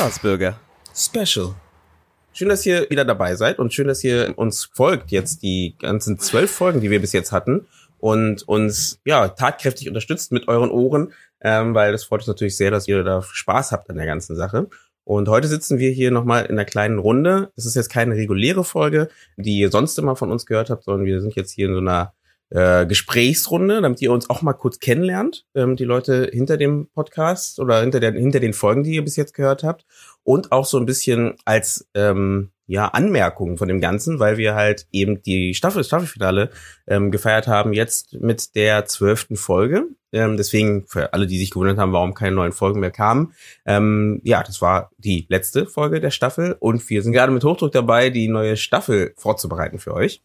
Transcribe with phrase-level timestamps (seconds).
[0.00, 0.58] Staatsbürger.
[0.94, 1.54] Special.
[2.32, 6.18] Schön, dass ihr wieder dabei seid und schön, dass ihr uns folgt jetzt die ganzen
[6.18, 7.66] zwölf Folgen, die wir bis jetzt hatten
[7.98, 12.70] und uns ja tatkräftig unterstützt mit euren Ohren, ähm, weil das freut uns natürlich sehr,
[12.70, 14.70] dass ihr da Spaß habt an der ganzen Sache.
[15.04, 17.52] Und heute sitzen wir hier nochmal in einer kleinen Runde.
[17.54, 21.04] Das ist jetzt keine reguläre Folge, die ihr sonst immer von uns gehört habt, sondern
[21.04, 22.14] wir sind jetzt hier in so einer
[22.50, 27.60] äh, Gesprächsrunde, damit ihr uns auch mal kurz kennenlernt, ähm, die Leute hinter dem Podcast
[27.60, 29.86] oder hinter, der, hinter den Folgen, die ihr bis jetzt gehört habt.
[30.22, 34.86] Und auch so ein bisschen als ähm, ja, Anmerkungen von dem Ganzen, weil wir halt
[34.92, 36.50] eben die Staffel, Staffelfinale
[36.86, 39.86] ähm, gefeiert haben, jetzt mit der zwölften Folge.
[40.12, 43.32] Ähm, deswegen, für alle, die sich gewundert haben, warum keine neuen Folgen mehr kamen,
[43.64, 47.72] ähm, ja, das war die letzte Folge der Staffel und wir sind gerade mit Hochdruck
[47.72, 50.22] dabei, die neue Staffel vorzubereiten für euch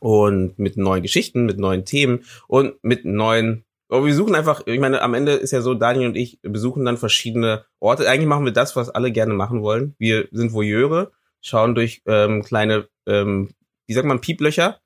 [0.00, 4.80] und mit neuen Geschichten, mit neuen Themen und mit neuen aber wir suchen einfach, ich
[4.80, 8.08] meine, am Ende ist ja so, Daniel und ich besuchen dann verschiedene Orte.
[8.08, 9.94] Eigentlich machen wir das, was alle gerne machen wollen.
[9.98, 13.50] Wir sind Voyeure, schauen durch ähm, kleine, ähm,
[13.86, 14.80] wie sagt man, Pieplöcher.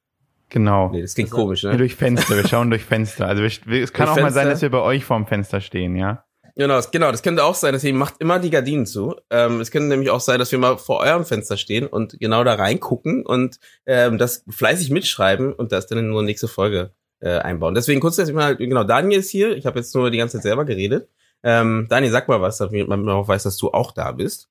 [0.50, 0.90] Genau.
[0.90, 1.76] Nee, das klingt also, komisch, ne?
[1.76, 3.26] Durch Fenster, wir schauen durch Fenster.
[3.26, 4.22] Also wir, es kann durch auch Fenster.
[4.22, 6.24] mal sein, dass wir bei euch vorm Fenster stehen, ja?
[6.56, 9.16] Genau, das, genau, das könnte auch sein, deswegen macht immer die Gardinen zu.
[9.30, 12.44] Ähm, es könnte nämlich auch sein, dass wir mal vor eurem Fenster stehen und genau
[12.44, 17.38] da reingucken und ähm, das fleißig mitschreiben und das dann in unsere nächste Folge äh,
[17.38, 17.74] einbauen.
[17.74, 19.56] Deswegen kurz erst mal, genau, Daniel ist hier.
[19.56, 21.08] Ich habe jetzt nur die ganze Zeit selber geredet.
[21.42, 24.48] Ähm, Daniel, sag mal was, damit man auch weiß, dass du auch da bist.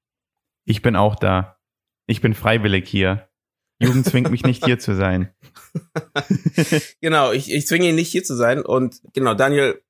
[0.66, 1.58] Ich bin auch da.
[2.08, 3.30] Ich bin freiwillig hier.
[3.81, 5.33] Jugend zwingt mich nicht hier zu sein.
[7.02, 8.61] genau, ich, ich zwinge ihn nicht hier zu sein.
[8.61, 9.81] Und genau, Daniel,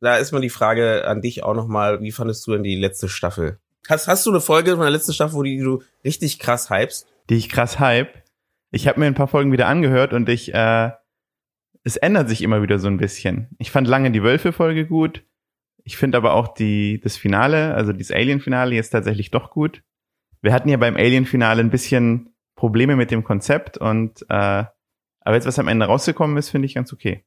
[0.00, 3.08] da ist mal die Frage an dich auch nochmal, wie fandest du denn die letzte
[3.08, 3.58] Staffel?
[3.88, 7.06] Hast, hast du eine Folge von der letzten Staffel, wo die du richtig krass hypst?
[7.30, 8.22] Die ich krass hype?
[8.70, 10.90] Ich habe mir ein paar Folgen wieder angehört und ich, äh,
[11.84, 13.48] es ändert sich immer wieder so ein bisschen.
[13.58, 15.24] Ich fand lange die Wölfe-Folge gut.
[15.84, 19.82] Ich finde aber auch die, das Finale, also dieses Alien-Finale jetzt tatsächlich doch gut.
[20.42, 24.64] Wir hatten ja beim Alien-Finale ein bisschen Probleme mit dem Konzept und äh,
[25.26, 27.24] aber jetzt, was am Ende rausgekommen ist, finde ich ganz okay.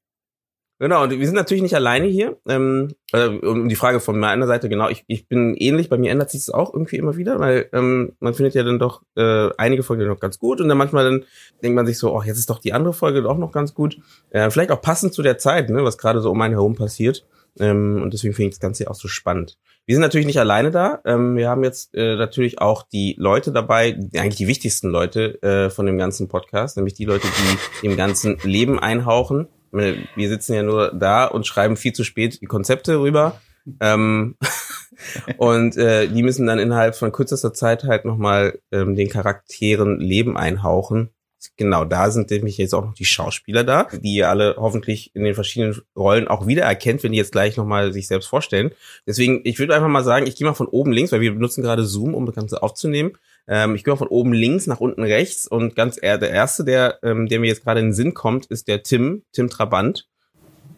[0.81, 2.37] Genau, und wir sind natürlich nicht alleine hier.
[2.47, 6.09] Ähm, äh, um die Frage von meiner Seite, genau, ich, ich bin ähnlich, bei mir
[6.09, 9.49] ändert sich es auch irgendwie immer wieder, weil ähm, man findet ja dann doch äh,
[9.57, 11.25] einige Folgen noch ganz gut und dann manchmal dann
[11.61, 13.97] denkt man sich so, oh, jetzt ist doch die andere Folge doch noch ganz gut.
[14.29, 17.27] Äh, vielleicht auch passend zu der Zeit, ne, was gerade so um einen herum passiert.
[17.59, 19.57] Ähm, und deswegen finde ich das Ganze auch so spannend.
[19.85, 21.01] Wir sind natürlich nicht alleine da.
[21.03, 25.69] Ähm, wir haben jetzt äh, natürlich auch die Leute dabei, eigentlich die wichtigsten Leute äh,
[25.69, 30.63] von dem ganzen Podcast, nämlich die Leute, die dem ganzen Leben einhauchen wir sitzen ja
[30.63, 33.39] nur da und schreiben viel zu spät die Konzepte rüber.
[33.79, 34.35] Ähm,
[35.37, 40.37] und äh, die müssen dann innerhalb von kürzester Zeit halt nochmal ähm, den Charakteren Leben
[40.37, 41.09] einhauchen.
[41.55, 45.23] Genau, da sind nämlich jetzt auch noch die Schauspieler da, die ihr alle hoffentlich in
[45.23, 48.71] den verschiedenen Rollen auch wiedererkennt, wenn die jetzt gleich nochmal sich selbst vorstellen.
[49.07, 51.61] Deswegen, ich würde einfach mal sagen, ich gehe mal von oben links, weil wir benutzen
[51.61, 53.13] gerade Zoom, um das Ganze aufzunehmen.
[53.51, 56.63] Ähm, ich gehe mal von oben links nach unten rechts und ganz eher der erste,
[56.63, 60.07] der, ähm, der mir jetzt gerade in den Sinn kommt, ist der Tim, Tim Trabant.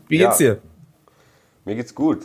[0.08, 0.62] Wie geht's ja, dir?
[1.66, 2.20] Mir geht's gut.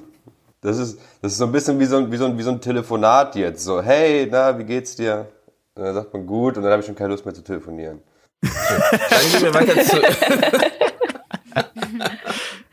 [0.61, 2.53] Das ist, das ist so ein bisschen wie so ein, wie so ein, wie so
[2.53, 3.65] ein Telefonat jetzt.
[3.65, 5.27] So, hey, na, wie geht's dir?
[5.75, 8.01] Und dann sagt man gut und dann habe ich schon keine Lust mehr zu telefonieren.
[8.43, 9.97] Dann wir weiter zu.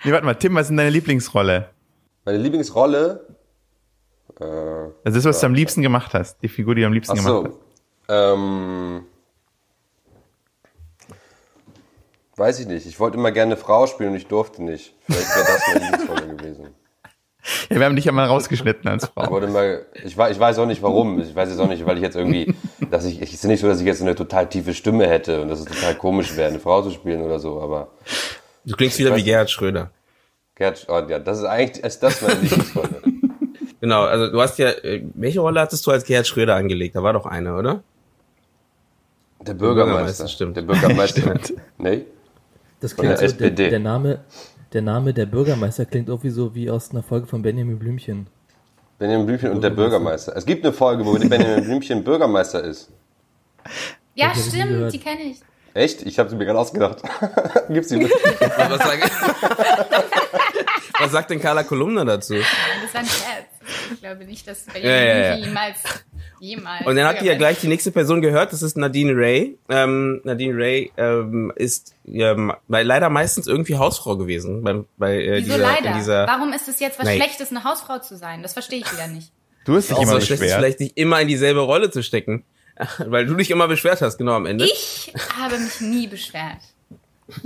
[0.03, 1.69] nee, warte mal, Tim, was ist denn deine Lieblingsrolle?
[2.25, 3.25] Meine Lieblingsrolle?
[4.39, 5.41] Äh, also das, was ja.
[5.41, 7.45] du am liebsten gemacht hast, die Figur, die du am liebsten Ach gemacht so.
[7.45, 7.62] hast.
[8.09, 9.05] Ähm,
[12.35, 12.85] weiß ich nicht.
[12.85, 14.93] Ich wollte immer gerne eine Frau spielen und ich durfte nicht.
[15.05, 16.67] Vielleicht wäre das meine Lieblingsrolle gewesen.
[17.69, 19.23] Ja, wir haben dich ja mal rausgeschnitten als Frau.
[19.23, 21.19] Ich, wollte mal, ich, ich weiß auch nicht warum.
[21.19, 22.53] Ich weiß jetzt auch nicht, weil ich jetzt irgendwie,
[22.89, 25.49] dass ich, ich ist nicht so, dass ich jetzt eine total tiefe Stimme hätte und
[25.49, 27.89] dass es total komisch wäre, eine Frau zu spielen oder so, aber.
[28.65, 29.91] Du klingst wieder wie Gerhard Schröder.
[30.55, 33.01] Gerhard, oh, ja, das ist eigentlich, ist das meine Lieblingsrolle.
[33.81, 36.95] Genau, also du hast ja, äh, welche Rolle hattest du als Gerhard Schröder angelegt?
[36.95, 37.83] Da war doch eine, oder?
[39.47, 39.55] Der Bürgermeister.
[39.55, 40.57] Der Bürgermeister stimmt.
[40.57, 41.21] Der Bürgermeister.
[41.43, 41.53] stimmt.
[41.77, 42.05] Nee?
[42.79, 44.19] Das klingt so, der, der, Name,
[44.73, 48.27] der Name der Bürgermeister klingt irgendwie so wie aus einer Folge von Benjamin Blümchen.
[48.99, 50.35] Benjamin Blümchen und der Bürgermeister.
[50.35, 52.91] Es gibt eine Folge, wo Benjamin Blümchen Bürgermeister ist.
[54.15, 55.39] Ja, stimmt, die kenne ich.
[55.73, 56.03] Echt?
[56.03, 57.01] Ich habe sie mir gerade ausgedacht.
[57.69, 58.99] Gibt's die was, sag,
[60.99, 62.35] was sagt denn Carla Kolumna dazu?
[62.35, 63.47] Das war ein Scherz.
[63.93, 65.35] Ich glaube nicht, dass Benjamin ja, ja, ja.
[65.35, 65.79] jemals
[66.43, 66.85] Jemals.
[66.85, 69.57] Und dann hat die ja gleich die nächste Person gehört, das ist Nadine Ray.
[69.69, 74.61] Ähm, Nadine Ray ähm, ist ähm, leider meistens irgendwie Hausfrau gewesen.
[74.61, 75.93] Bei, bei, äh, Wieso dieser, leider?
[75.93, 77.15] Dieser, Warum ist es jetzt was Nein.
[77.15, 78.43] Schlechtes, eine Hausfrau zu sein?
[78.43, 79.31] Das verstehe ich wieder nicht.
[79.63, 80.39] Du hast dich immer so beschwert.
[80.39, 82.43] Schlecht, vielleicht nicht immer in dieselbe Rolle zu stecken.
[82.97, 84.65] Weil du dich immer beschwert hast, genau am Ende.
[84.65, 86.59] Ich habe mich nie beschwert.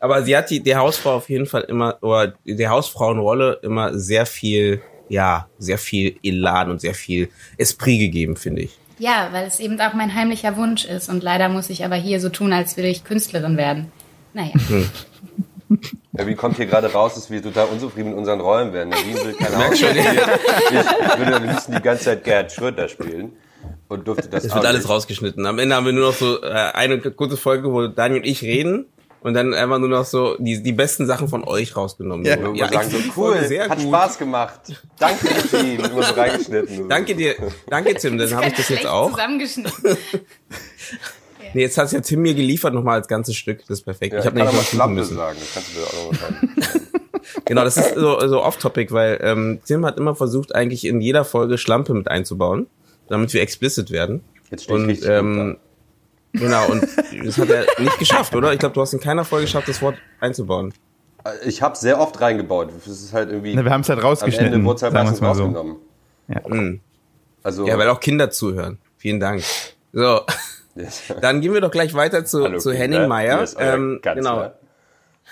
[0.00, 4.26] Aber sie hat die, die Hausfrau auf jeden Fall immer, oder die Hausfrauenrolle immer sehr
[4.26, 8.78] viel ja, sehr viel Elan und sehr viel Esprit gegeben, finde ich.
[8.98, 11.08] Ja, weil es eben auch mein heimlicher Wunsch ist.
[11.08, 13.92] Und leider muss ich aber hier so tun, als würde ich Künstlerin werden.
[14.32, 14.52] Naja.
[14.68, 14.88] Hm.
[16.16, 18.90] Ja, wie kommt hier gerade raus, dass wir total unzufrieden mit unseren Rollen werden.
[18.90, 19.72] Nadine will keine Ahnung.
[19.72, 23.32] Ich würde am liebsten die ganze Zeit Gerhard Schröder spielen.
[23.88, 25.44] Und durfte das Es wird alles rausgeschnitten.
[25.44, 28.42] Am Ende haben wir nur noch so äh, eine kurze Folge, wo Daniel und ich
[28.42, 28.86] reden
[29.24, 32.26] und dann einfach nur noch so die, die besten Sachen von euch rausgenommen.
[32.26, 33.88] Ja, ja sagen so, cool, sehr hat gut.
[33.88, 34.60] Spaß gemacht.
[34.98, 35.80] Danke, Team.
[35.82, 36.88] Immer so reingeschnitten.
[36.90, 37.34] Danke dir,
[37.68, 39.10] danke Tim, dann habe ich das jetzt auch.
[39.10, 39.72] Zusammengeschnitten.
[41.52, 43.60] Nee, jetzt hast ja Tim mir geliefert nochmal als ganzes Stück.
[43.68, 44.12] Das ist perfekt.
[44.12, 45.14] Ja, ich habe nämlich noch Schlampe müssen.
[45.14, 45.38] sagen.
[45.38, 46.56] Das kannst du dir auch noch sagen.
[47.44, 51.24] genau, das ist so, so off-topic, weil ähm, Tim hat immer versucht, eigentlich in jeder
[51.24, 52.66] Folge Schlampe mit einzubauen,
[53.08, 54.24] damit wir explicit werden.
[54.50, 55.58] Jetzt stehe ich richtig ähm,
[56.34, 56.82] Genau, und
[57.24, 58.52] das hat er nicht geschafft, oder?
[58.52, 60.74] Ich glaube, du hast in keiner Folge geschafft, das Wort einzubauen.
[61.46, 62.70] Ich habe sehr oft reingebaut.
[62.84, 63.54] Das ist halt irgendwie.
[63.54, 64.48] Na, wir haben es halt rausgeschnitten.
[64.48, 65.76] Am Ende wurde es halt meistens rausgenommen.
[66.28, 66.34] So.
[66.34, 66.40] Ja.
[66.46, 66.80] Mhm.
[67.42, 68.78] Also, ja, weil auch Kinder zuhören.
[68.98, 69.42] Vielen Dank.
[69.92, 70.22] So.
[71.20, 73.46] Dann gehen wir doch gleich weiter zu, Hallo, zu Henning Meyer.
[73.58, 74.50] Ähm, genau.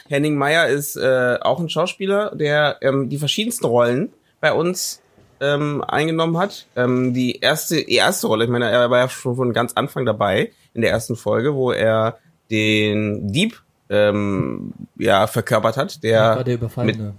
[0.08, 5.02] Henning Meyer ist äh, auch ein Schauspieler, der ähm, die verschiedensten Rollen bei uns
[5.40, 6.66] ähm, eingenommen hat.
[6.76, 10.06] Ähm, die erste, die erste Rolle, ich meine, er war ja schon von ganz Anfang
[10.06, 12.18] dabei in der ersten Folge, wo er
[12.50, 16.02] den Dieb ähm, ja verkörpert hat.
[16.02, 17.14] Der ich war der Überfallene.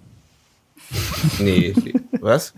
[1.40, 1.74] nee,
[2.20, 2.54] was?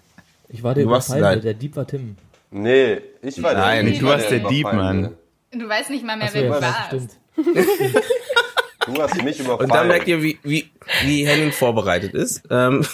[0.50, 2.15] Ich war der du Überfallene, der Dieb war Tim.
[2.51, 5.15] Nee, ich war der Nein, du warst der Dieb, Mann.
[5.51, 6.88] Du weißt nicht mal mehr, so, wer du warst.
[6.88, 7.12] Stimmt.
[8.86, 9.59] Du hast mich überfallen.
[9.69, 10.69] Und dann merkt ihr, wie, wie,
[11.03, 12.44] wie Henning vorbereitet ist.
[12.50, 12.86] Ähm.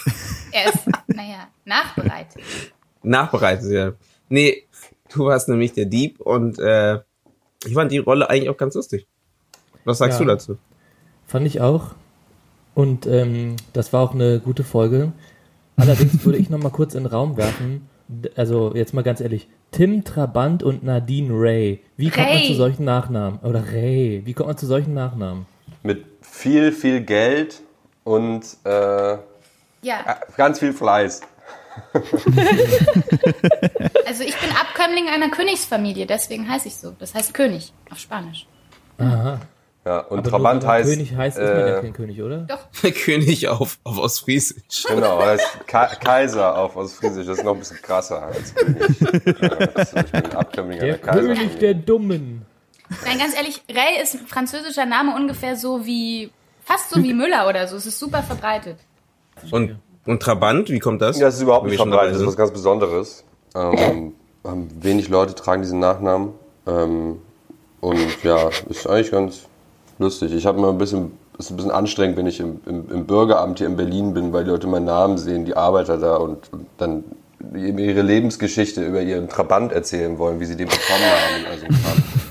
[0.52, 2.42] Er ist, naja, nachbereitet.
[3.02, 3.92] nachbereitet, ja.
[4.28, 4.64] Nee,
[5.12, 7.00] du warst nämlich der Dieb und äh,
[7.66, 9.06] ich fand die Rolle eigentlich auch ganz lustig.
[9.84, 10.58] Was sagst ja, du dazu?
[11.26, 11.94] Fand ich auch.
[12.74, 15.12] Und ähm, das war auch eine gute Folge.
[15.76, 17.88] Allerdings würde ich noch mal kurz in den Raum werfen,
[18.36, 21.80] also jetzt mal ganz ehrlich, Tim Trabant und Nadine Ray.
[21.96, 22.34] Wie kommt Ray.
[22.34, 23.38] man zu solchen Nachnamen?
[23.40, 25.46] Oder Ray, wie kommt man zu solchen Nachnamen?
[25.82, 27.62] Mit viel, viel Geld
[28.04, 29.16] und äh,
[29.82, 30.20] ja.
[30.36, 31.22] ganz viel Fleiß.
[34.06, 36.94] also ich bin Abkömmling einer Königsfamilie, deswegen heiße ich so.
[36.98, 38.46] Das heißt König auf Spanisch.
[38.98, 39.40] Aha.
[39.84, 40.90] Ja, und Aber Trabant heißt.
[40.90, 42.38] König heißt, ist man ja kein König, oder?
[42.42, 42.70] Doch.
[43.04, 44.84] König auf, auf Ostfriesisch.
[44.86, 47.26] Genau, heißt Ka Kaiser auf Ostfriesisch.
[47.26, 48.80] Das ist noch ein bisschen krasser als König.
[49.00, 52.46] ich bin Abkömmling der König der Dummen.
[53.04, 56.30] Nein, ganz ehrlich, Ray ist ein französischer Name ungefähr so wie,
[56.62, 57.76] fast so wie Müller oder so.
[57.76, 58.78] Es ist super verbreitet.
[59.50, 61.18] Und, und Trabant, wie kommt das?
[61.18, 62.14] Ja, das ist überhaupt nicht verbreitet.
[62.14, 63.24] Das ist was ganz Besonderes.
[63.54, 64.14] Ähm,
[64.80, 66.30] wenig Leute tragen diesen Nachnamen.
[66.66, 67.18] Ähm,
[67.80, 69.42] und ja, ist eigentlich ganz
[69.98, 70.32] lustig.
[70.32, 73.58] Ich habe immer ein bisschen, ist ein bisschen anstrengend, wenn ich im, im, im, Bürgeramt
[73.58, 76.66] hier in Berlin bin, weil die Leute meinen Namen sehen, die Arbeiter da und, und
[76.78, 77.04] dann
[77.54, 81.46] ihre Lebensgeschichte über ihren Trabant erzählen wollen, wie sie den bekommen haben.
[81.50, 81.66] Also,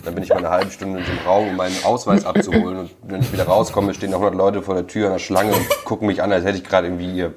[0.06, 2.80] dann bin ich mal eine halbe Stunde in so einem Raum, um meinen Ausweis abzuholen.
[2.80, 5.54] Und wenn ich wieder rauskomme, stehen noch 100 Leute vor der Tür an der Schlange
[5.54, 7.34] und gucken mich an, als hätte ich gerade irgendwie ihr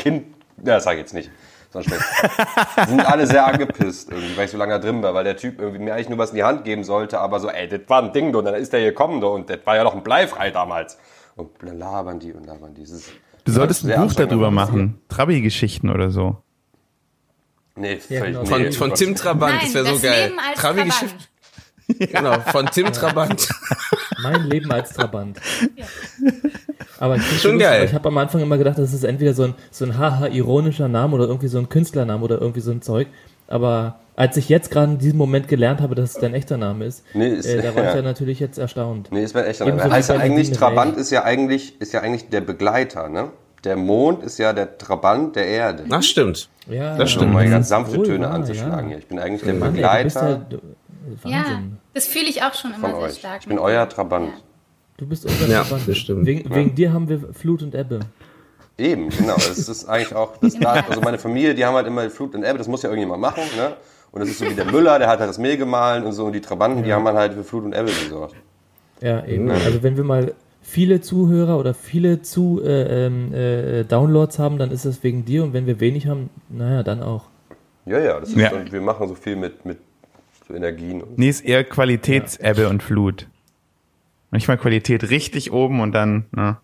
[0.00, 0.26] Kind.
[0.58, 1.30] Ja, das sage ich jetzt nicht.
[1.72, 1.88] Sonst
[2.88, 5.60] sind alle sehr angepisst, irgendwie, weil ich so lange da drin war, weil der Typ
[5.60, 8.02] irgendwie mir eigentlich nur was in die Hand geben sollte, aber so, ey, das war
[8.02, 10.50] ein Ding, und dann ist der hier gekommen, und das war ja noch ein Bleifrei
[10.50, 10.98] damals.
[11.36, 12.84] Und dann labern die und labern die.
[12.84, 15.00] du solltest ein Buch darüber machen.
[15.08, 16.42] Trabi-Geschichten oder so.
[17.76, 18.44] Nee, völlig ja, genau.
[18.46, 20.32] Von, von Tim Trabant, Nein, das wäre so geil.
[20.56, 21.18] Trabi-Geschichten.
[21.98, 23.48] Genau, von Tim Trabant.
[24.22, 25.38] Mein Leben als Trabant.
[25.76, 25.84] Ja.
[26.98, 27.84] Aber ich schon geil.
[27.84, 30.88] Ich habe am Anfang immer gedacht, das ist entweder so ein, so ein haha ironischer
[30.88, 33.08] Name oder irgendwie so ein Künstlername oder irgendwie so ein Zeug.
[33.48, 36.84] Aber als ich jetzt gerade in diesem Moment gelernt habe, dass es dein echter Name
[36.84, 37.90] ist, nee, ist äh, da war ja.
[37.90, 39.08] ich ja natürlich jetzt erstaunt.
[39.10, 39.78] Nee, ist mein echter Name.
[39.78, 43.30] Ebenso heißt ja eigentlich, Trabant ist ja eigentlich, ist ja eigentlich der Begleiter, ne?
[43.64, 45.84] Der Mond ist ja der Trabant der Erde.
[45.90, 46.48] Ach, stimmt.
[46.68, 47.26] Ja, das stimmt.
[47.26, 48.90] Um mal ganz sanfte Töne anzuschlagen.
[48.90, 48.98] Ja.
[48.98, 50.46] Ich bin eigentlich der Mann, Begleiter.
[51.24, 51.62] Ey, ja,
[51.94, 53.18] das fühle ich auch schon immer sehr euch.
[53.18, 53.40] stark.
[53.40, 54.32] Ich bin euer Trabant.
[54.96, 55.88] Du bist unser ja, Trabant.
[55.88, 56.26] Das stimmt.
[56.26, 56.56] Wegen, ja.
[56.56, 58.00] wegen dir haben wir Flut und Ebbe.
[58.76, 59.34] Eben, genau.
[59.34, 62.44] Das ist eigentlich auch, das da, also meine Familie, die haben halt immer Flut und
[62.44, 63.76] Ebbe, das muss ja irgendjemand machen, ne?
[64.12, 66.24] Und das ist so wie der Müller, der hat halt das Mehl gemahlen und so,
[66.24, 66.84] und die Trabanten, ja.
[66.84, 68.34] die haben halt für Flut und Ebbe gesorgt.
[69.00, 69.44] Ja, eben.
[69.44, 69.50] Mhm.
[69.50, 74.70] Also wenn wir mal viele Zuhörer oder viele zu äh, ähm, äh, Downloads haben, dann
[74.70, 77.24] ist das wegen dir und wenn wir wenig haben, naja, dann auch.
[77.86, 78.50] Ja, ja, das ist, ja.
[78.70, 79.78] wir machen so viel mit, mit
[80.50, 81.02] so Energien.
[81.02, 82.68] Und nee, ist eher Qualitätsebbe ja.
[82.68, 83.26] und Flut.
[84.30, 86.58] Manchmal Qualität richtig oben und dann, ne?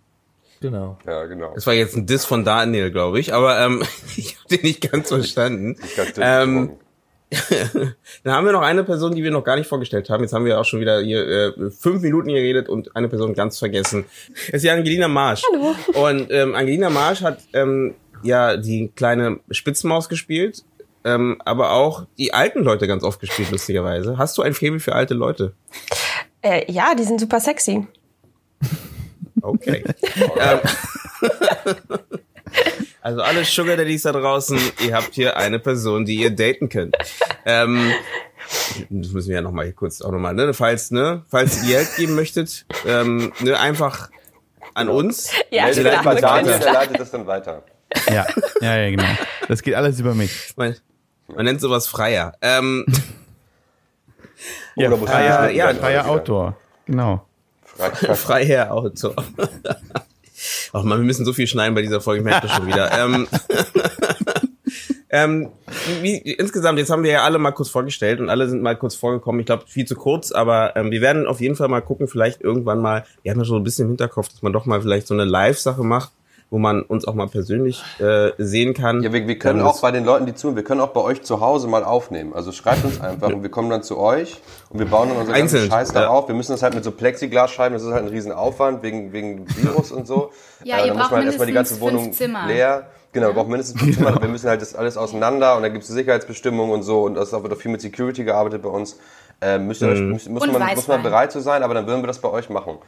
[0.60, 0.98] Genau.
[1.06, 1.52] Ja, genau.
[1.54, 3.82] Das war jetzt ein Diss von Daniel, glaube ich, aber ähm,
[4.16, 5.76] ich habe den nicht ganz verstanden.
[5.84, 6.70] Ich ganz ähm,
[8.22, 10.22] Dann haben wir noch eine Person, die wir noch gar nicht vorgestellt haben.
[10.22, 13.58] Jetzt haben wir auch schon wieder hier äh, fünf Minuten geredet und eine Person ganz
[13.58, 14.04] vergessen.
[14.46, 15.42] Das ist ja Angelina Marsch.
[15.52, 15.74] Hallo.
[16.08, 20.64] Und ähm, Angelina Marsch hat ähm, ja die kleine Spitzmaus gespielt,
[21.06, 24.18] ähm, aber auch die alten Leute ganz oft gespielt, lustigerweise.
[24.18, 25.54] Hast du ein Faible für alte Leute?
[26.42, 27.86] Äh, ja, die sind super sexy.
[29.40, 29.84] Okay.
[30.40, 30.58] ähm,
[33.02, 36.96] also alle Sugar Daddies da draußen, ihr habt hier eine Person, die ihr daten könnt.
[37.44, 37.92] Ähm,
[38.90, 40.52] das müssen wir ja nochmal kurz auch nochmal, ne?
[40.54, 44.10] Falls, ne, falls ihr Geld geben möchtet, ähm, ne, einfach
[44.74, 45.30] an uns.
[45.50, 47.62] Ja, Meldet klar, können der leitet das dann weiter.
[48.08, 48.26] Ja,
[48.60, 49.08] ja, ja, genau.
[49.48, 50.52] Das geht alles über mich.
[50.56, 50.76] Man,
[51.34, 52.32] man nennt sowas Freier.
[52.42, 52.84] Ähm,
[54.78, 56.06] Ja, Oder freier, ja, Ja, freier.
[56.08, 56.56] Autor.
[56.84, 57.24] Genau.
[57.64, 59.14] Frei- Freiherr Autor.
[60.74, 62.90] Ach man, wir müssen so viel schneiden bei dieser Folge, ich merke das schon wieder.
[63.02, 63.28] Ähm,
[65.08, 65.48] ähm,
[66.02, 68.94] wie, insgesamt, jetzt haben wir ja alle mal kurz vorgestellt und alle sind mal kurz
[68.96, 69.40] vorgekommen.
[69.40, 72.40] Ich glaube, viel zu kurz, aber ähm, wir werden auf jeden Fall mal gucken, vielleicht
[72.42, 75.06] irgendwann mal, wir haben ja schon ein bisschen im Hinterkopf, dass man doch mal vielleicht
[75.06, 76.10] so eine Live-Sache macht,
[76.50, 79.02] wo man uns auch mal persönlich äh, sehen kann.
[79.02, 81.22] Ja, wir, wir können auch bei den Leuten, die zuhören, wir können auch bei euch
[81.22, 82.34] zu Hause mal aufnehmen.
[82.34, 85.36] Also schreibt uns einfach und wir kommen dann zu euch und wir bauen dann unseren
[85.36, 86.08] ganzen Scheiß da ja.
[86.08, 86.28] auf.
[86.28, 89.46] Wir müssen das halt mit so Plexiglas schreiben, das ist halt ein Riesenaufwand wegen, wegen
[89.56, 90.30] Virus und so.
[90.64, 92.46] Ja, Äh, ihr dann muss braucht man halt erstmal die ganze mindestens Wohnung fünf Zimmer.
[92.46, 92.86] leer.
[93.12, 94.20] Genau, wir brauchen mindestens fünf Zimmer.
[94.22, 97.32] Wir müssen halt das alles auseinander und dann gibt es Sicherheitsbestimmungen und so und das
[97.32, 98.98] wird auch viel mit Security gearbeitet bei uns.
[99.40, 101.02] Ähm, müsst ihr euch, muss, man, muss man Weißwein.
[101.02, 102.78] bereit zu sein, aber dann würden wir das bei euch machen.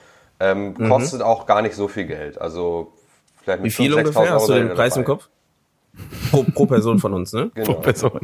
[0.40, 2.40] Ähm, Kostet auch gar nicht so viel Geld.
[2.40, 2.92] Also
[3.48, 4.34] vielleicht mit Wie viel 5.000, 6.000 ungefähr?
[4.34, 5.04] Hast du den Preis im.
[5.04, 5.28] Kopf?
[6.30, 7.50] Pro, pro Person von uns, ne?
[7.54, 7.72] Genau.
[7.72, 8.20] Pro Person.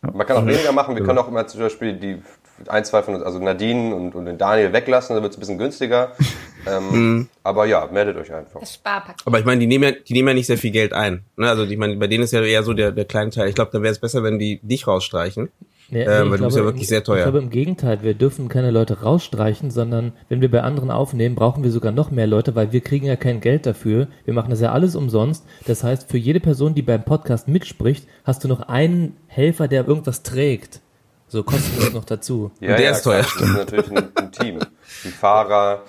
[0.00, 0.94] Man kann auch weniger machen.
[0.94, 2.22] Wir können auch immer zum Beispiel die
[2.66, 5.40] ein, zwei von uns, also Nadine und, und den Daniel weglassen, dann wird es ein
[5.40, 6.12] bisschen günstiger.
[6.66, 8.60] Ähm, Aber ja, meldet euch einfach.
[8.60, 9.22] Das Sparpaket.
[9.24, 11.24] Aber ich meine, die nehmen ja, die nehmen ja nicht sehr viel Geld ein.
[11.36, 11.48] Ne?
[11.48, 13.48] Also ich meine, bei denen ist ja eher so der, der kleine Teil.
[13.48, 15.50] Ich glaube, dann wäre es besser, wenn die dich rausstreichen.
[15.90, 17.18] Nee, Äh, nee, weil ich du bist ja glaube, wirklich sehr teuer.
[17.18, 21.34] Ich glaube im Gegenteil, wir dürfen keine Leute rausstreichen, sondern wenn wir bei anderen aufnehmen,
[21.34, 24.08] brauchen wir sogar noch mehr Leute, weil wir kriegen ja kein Geld dafür.
[24.26, 25.44] Wir machen das ja alles umsonst.
[25.66, 29.86] Das heißt, für jede Person, die beim Podcast mitspricht, hast du noch einen Helfer, der
[29.88, 30.80] irgendwas trägt.
[31.26, 32.50] So kostenlos noch dazu.
[32.60, 33.22] Ja, der ja, ist klar, teuer.
[33.22, 34.58] Das ist natürlich ein, ein Team.
[35.04, 35.82] Die Fahrer,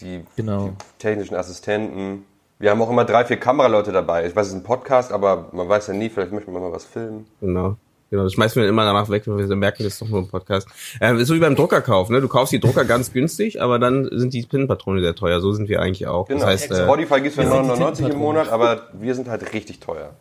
[0.00, 0.68] die, Genau.
[0.68, 2.24] die technischen Assistenten.
[2.58, 4.26] Wir haben auch immer drei, vier Kameraleute dabei.
[4.26, 6.72] Ich weiß, es ist ein Podcast, aber man weiß ja nie, vielleicht möchte man mal
[6.72, 7.26] was filmen.
[7.40, 7.76] Genau.
[8.10, 10.28] Genau, das schmeißen wir immer danach weg, wenn wir merken, das ist doch nur ein
[10.28, 10.66] Podcast.
[11.00, 12.20] Ähm, ist so wie beim Druckerkauf, ne?
[12.20, 15.40] Du kaufst die Drucker ganz günstig, aber dann sind die Pinnenpatrone sehr teuer.
[15.40, 16.26] So sind wir eigentlich auch.
[16.28, 16.40] Genau.
[16.40, 18.18] Das heißt, äh, Spotify gibt es für wir sind die 99 im.
[18.18, 20.14] Monat, aber wir sind halt richtig teuer.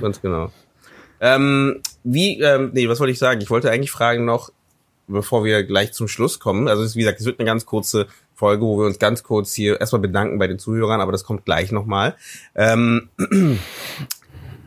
[0.00, 0.50] ganz genau.
[1.20, 3.40] Ähm, wie, ähm, nee, was wollte ich sagen?
[3.40, 4.50] Ich wollte eigentlich fragen noch,
[5.08, 6.68] bevor wir gleich zum Schluss kommen.
[6.68, 9.22] Also es ist, wie gesagt, es wird eine ganz kurze Folge, wo wir uns ganz
[9.22, 12.16] kurz hier erstmal bedanken bei den Zuhörern, aber das kommt gleich nochmal.
[12.54, 13.08] Ähm,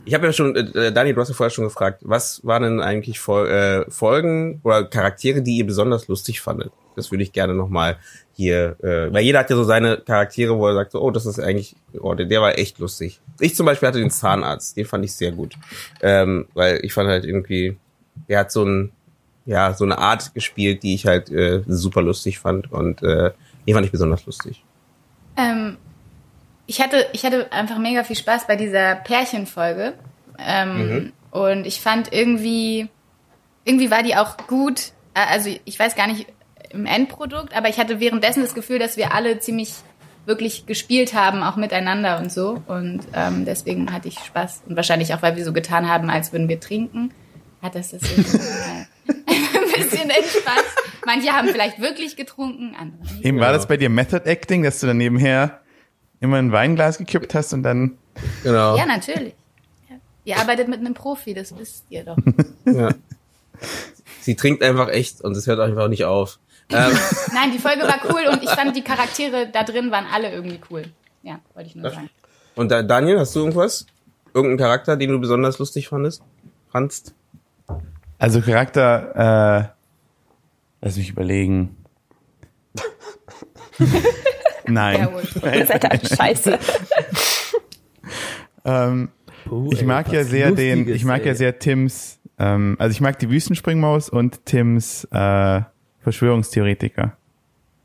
[0.09, 2.81] ich habe ja schon, äh, Dani, du hast ja vorher schon gefragt, was waren denn
[2.81, 6.71] eigentlich Fol äh, Folgen oder Charaktere, die ihr besonders lustig fandet?
[6.95, 7.97] Das würde ich gerne nochmal
[8.33, 11.27] hier, äh, weil jeder hat ja so seine Charaktere, wo er sagt, so, oh, das
[11.27, 13.21] ist eigentlich, oh, der, der war echt lustig.
[13.39, 15.53] Ich zum Beispiel hatte den Zahnarzt, den fand ich sehr gut,
[16.01, 17.77] ähm, weil ich fand halt irgendwie,
[18.27, 18.91] der hat so ein,
[19.45, 23.29] ja, so eine Art gespielt, die ich halt äh, super lustig fand und äh,
[23.67, 24.63] die fand ich besonders lustig.
[25.37, 25.77] Ähm,
[26.69, 29.93] ich hatte, ich hatte einfach mega viel Spaß bei dieser Pärchenfolge.
[30.37, 32.87] Ähm, Und ich fand irgendwie,
[33.65, 34.91] irgendwie war die auch gut.
[35.15, 36.27] Äh, Also ich weiß gar nicht
[36.69, 39.73] im Endprodukt, aber ich hatte währenddessen das Gefühl, dass wir alle ziemlich
[40.27, 42.61] wirklich gespielt haben, auch miteinander und so.
[42.67, 44.61] Und ähm, deswegen hatte ich Spaß.
[44.69, 47.11] Und wahrscheinlich auch, weil wir so getan haben, als würden wir trinken,
[47.63, 48.37] hat das das irgendwie
[49.07, 50.65] ein bisschen entspannt.
[51.03, 53.25] Manche haben vielleicht wirklich getrunken, andere nicht.
[53.25, 55.61] Eben war das bei dir Method Acting, dass du dann nebenher
[56.19, 57.97] immer ein Weinglas gekippt hast und dann
[58.43, 58.77] Genau.
[58.77, 59.33] Ja, natürlich.
[59.89, 59.95] Ja.
[60.25, 62.17] Ihr arbeitet mit einem Profi, das wisst ihr doch.
[62.65, 62.89] Ja.
[64.21, 66.39] Sie trinkt einfach echt und es hört einfach nicht auf.
[66.71, 66.91] Ähm,
[67.33, 70.59] Nein, die Folge war cool und ich fand die Charaktere da drin waren alle irgendwie
[70.69, 70.83] cool.
[71.23, 72.09] Ja, wollte ich nur sagen.
[72.55, 73.85] und da, Daniel, hast du irgendwas?
[74.33, 76.21] Irgendeinen Charakter, den du besonders lustig fandest?
[76.71, 77.13] Fandst?
[78.17, 79.73] Also Charakter,
[80.81, 81.75] äh, lass mich überlegen.
[84.69, 84.99] Nein.
[84.99, 85.23] Ja, wohl.
[85.53, 86.59] Ihr seid halt scheiße.
[88.65, 89.09] Ähm,
[89.45, 91.35] Puh, ich ey, mag ja was sehr den, Lustiges, ich mag ja ey.
[91.35, 95.61] sehr Tims, ähm, also ich mag die Wüstenspringmaus und Tims äh,
[96.01, 97.17] Verschwörungstheoretiker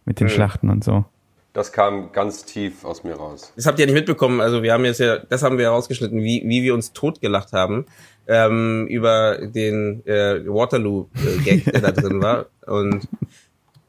[0.04, 1.04] mit den Schlachten und so.
[1.52, 3.52] Das kam ganz tief aus mir raus.
[3.54, 4.40] Das habt ihr nicht mitbekommen.
[4.40, 7.86] Also wir haben jetzt ja, das haben wir herausgeschnitten, wie, wie wir uns totgelacht haben
[8.26, 12.46] ähm, über den äh, Waterloo-Gag, der da drin war.
[12.66, 13.06] Und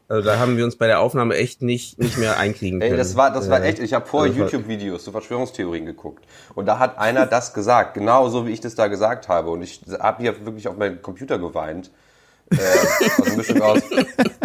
[0.08, 2.92] also da haben wir uns bei der Aufnahme echt nicht nicht mehr einkriegen können.
[2.94, 6.26] Ey, das war, das war Äh, echt, ich habe vorher YouTube-Videos zu Verschwörungstheorien geguckt.
[6.54, 9.50] Und da hat einer das gesagt, genau so wie ich das da gesagt habe.
[9.50, 11.92] Und ich habe hier wirklich auf meinen Computer geweint.
[12.52, 12.58] Äh,
[13.22, 13.82] aus dem Mischung aus,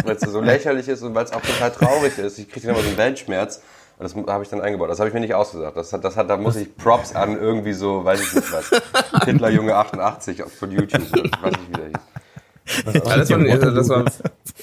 [0.04, 2.38] weil es so lächerlich ist und weil es auch total traurig ist.
[2.38, 3.60] Ich kriege dann immer so einen Weltschmerz.
[3.98, 4.88] Das habe ich dann eingebaut.
[4.88, 5.76] Das habe ich mir nicht ausgedacht.
[5.76, 8.70] Das hat, das hat, da muss ich Props an irgendwie so, weiß ich nicht was.
[9.26, 11.02] Hitlerjunge 88 von YouTube.
[11.02, 11.96] Ich weiß nicht, wie der hieß.
[12.84, 14.04] Das war, das war,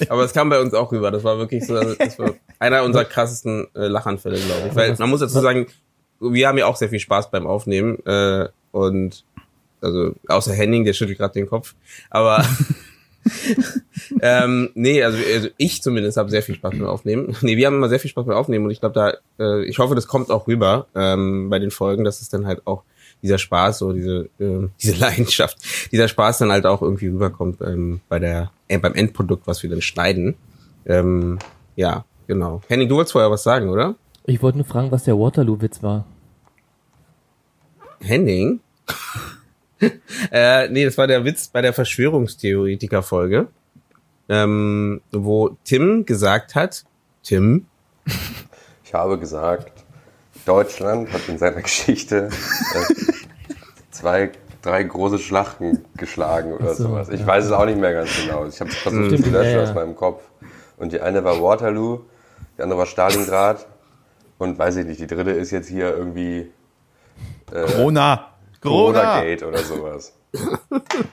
[0.08, 1.10] aber es kam bei uns auch rüber.
[1.10, 4.74] Das war wirklich so, das war einer unserer krassesten äh, Lachanfälle, glaube ich.
[4.74, 5.66] Weil man muss dazu sagen,
[6.20, 9.24] wir haben ja auch sehr viel Spaß beim Aufnehmen äh, und
[9.80, 11.74] also außer Henning, der schüttelt gerade den Kopf.
[12.10, 12.44] Aber
[14.22, 17.36] ähm, nee, also, also ich zumindest habe sehr viel Spaß beim Aufnehmen.
[17.42, 19.78] Nee, wir haben immer sehr viel Spaß beim Aufnehmen und ich glaube, da, äh, ich
[19.78, 22.82] hoffe, das kommt auch rüber ähm, bei den Folgen, dass es dann halt auch
[23.22, 25.58] dieser Spaß, so diese, äh, diese Leidenschaft,
[25.92, 29.70] dieser Spaß dann halt auch irgendwie rüberkommt ähm, bei der, äh, beim Endprodukt, was wir
[29.70, 30.36] dann schneiden.
[30.86, 31.38] Ähm,
[31.76, 32.62] ja, genau.
[32.68, 33.96] Henning, du wolltest vorher was sagen, oder?
[34.24, 36.04] Ich wollte nur fragen, was der Waterloo-Witz war.
[38.00, 38.60] Henning?
[40.30, 43.48] äh, nee, das war der Witz bei der Verschwörungstheoretiker-Folge,
[44.28, 46.84] ähm, wo Tim gesagt hat,
[47.22, 47.66] Tim,
[48.88, 49.77] Ich habe gesagt,
[50.48, 52.30] Deutschland hat in seiner Geschichte
[52.74, 52.94] äh,
[53.90, 57.08] zwei, drei große Schlachten geschlagen oder so, sowas.
[57.10, 57.26] Ich ja.
[57.26, 58.46] weiß es auch nicht mehr ganz genau.
[58.46, 59.62] Ich habe es versucht zu löschen ja, ja.
[59.62, 60.22] aus meinem Kopf.
[60.78, 62.00] Und die eine war Waterloo,
[62.56, 63.66] die andere war Stalingrad
[64.38, 66.50] und weiß ich nicht, die dritte ist jetzt hier irgendwie
[67.50, 68.28] Corona.
[68.60, 69.00] Corona.
[69.00, 70.12] Corona-Gate oder sowas.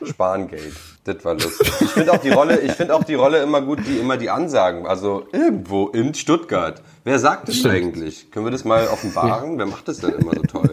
[0.04, 0.74] Spahn-Gate.
[1.06, 1.72] Das war lustig.
[1.82, 4.32] Ich finde auch die Rolle, ich finde auch die Rolle immer gut, die immer die
[4.32, 4.88] Ansagen.
[4.88, 6.82] Also irgendwo in Stuttgart.
[7.04, 8.32] Wer sagt das eigentlich?
[8.32, 9.60] Können wir das mal offenbaren?
[9.60, 10.72] Wer macht das denn immer so toll?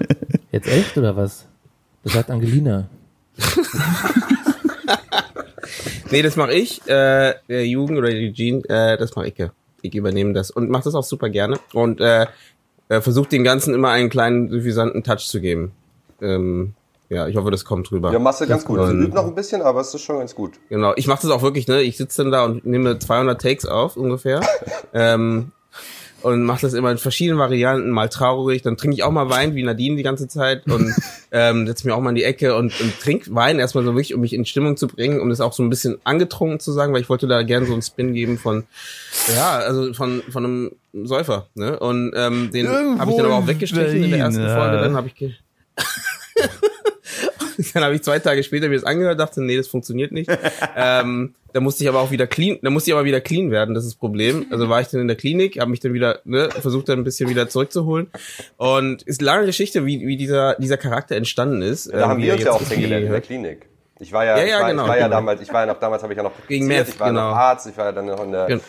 [0.51, 1.45] Jetzt echt oder was?
[2.03, 2.89] Das sagt Angelina.
[6.11, 9.35] nee, das mache ich, äh, der Jugend oder die Jean, äh, das mache ich.
[9.83, 12.27] Ich übernehme das und mache das auch super gerne und äh,
[12.89, 15.73] äh, versuche dem Ganzen immer einen kleinen suffisanten Touch zu geben.
[16.23, 16.73] Ähm,
[17.13, 18.11] ja, ich hoffe, das kommt rüber.
[18.11, 18.81] Ja, machst du ganz gut.
[18.87, 20.53] Sie übt noch ein bisschen, aber es ist schon ganz gut.
[20.71, 21.83] Genau, ich mache das auch wirklich, ne?
[21.83, 24.41] Ich sitze dann da und nehme 200 Takes auf ungefähr
[24.95, 25.53] ähm,
[26.23, 29.55] und mache das immer in verschiedenen Varianten, mal traurig, dann trinke ich auch mal Wein
[29.55, 30.95] wie Nadine die ganze Zeit und
[31.33, 34.15] ähm, setze mich auch mal in die Ecke und, und trink Wein erstmal so wirklich,
[34.15, 36.95] um mich in Stimmung zu bringen, um das auch so ein bisschen angetrunken zu sagen,
[36.95, 38.65] weil ich wollte da gerne so einen Spin geben von,
[39.35, 41.79] ja, also von von einem Säufer, ne?
[41.79, 45.09] Und ähm, den habe ich dann aber auch weggestrichen in der ersten Folge, dann habe
[45.09, 45.33] ich ge
[47.75, 50.31] dann habe ich zwei Tage später mir das angehört, dachte, nee, das funktioniert nicht.
[50.77, 53.75] ähm, da musste ich aber auch wieder clean, da musste ich aber wieder clean werden,
[53.75, 54.47] das ist das Problem.
[54.51, 57.05] Also war ich dann in der Klinik, habe mich dann wieder, ne, versucht dann ein
[57.05, 58.11] bisschen wieder zurückzuholen.
[58.57, 61.93] Und ist eine lange Geschichte, wie, wie dieser, dieser Charakter entstanden ist.
[61.93, 63.67] Da ähm, haben wie wir uns ja auch kennengelernt in der Klinik.
[63.99, 65.17] Ich war ja, Ja, ja, ich war, genau, ich war ja genau.
[65.17, 67.13] damals, ich war ja noch damals habe ich ja noch Gegen Meth, ich war ja
[67.13, 67.35] noch genau.
[67.35, 68.61] Arzt, ich war ja dann noch in der Gen-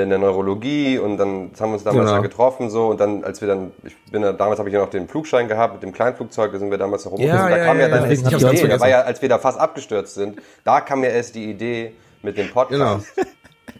[0.00, 2.16] in der Neurologie und dann haben wir uns damals Genau.
[2.16, 4.80] da getroffen so und dann als wir dann ich bin ja, damals habe ich ja
[4.80, 7.40] noch den Flugschein gehabt mit dem Kleinflugzeug, da sind wir damals noch rumgeflogen.
[7.42, 8.10] Ja, da ja, kam ja, ja, dann ja.
[8.10, 11.10] erst die Idee, da war ja als wir da fast abgestürzt sind, da kam ja
[11.10, 13.06] erst die Idee mit dem Podcast.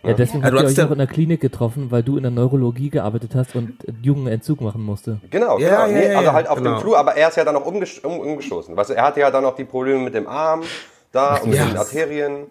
[0.04, 2.16] Ja, deswegen Ja, habt du ihr hast euch auch in der Klinik getroffen, weil du
[2.16, 5.20] in der Neurologie gearbeitet hast und Jugendentzug machen musste.
[5.30, 5.98] Genau, Ja, genau.
[5.98, 6.72] ja, nee, ja, also halt auf genau.
[6.74, 8.76] dem Flur, aber er ist ja dann noch umges um, umgestoßen.
[8.76, 10.62] Weißt du, er hatte ja dann noch die Probleme mit dem Arm
[11.12, 11.66] da und mit Ja.
[11.66, 12.46] den Arterien.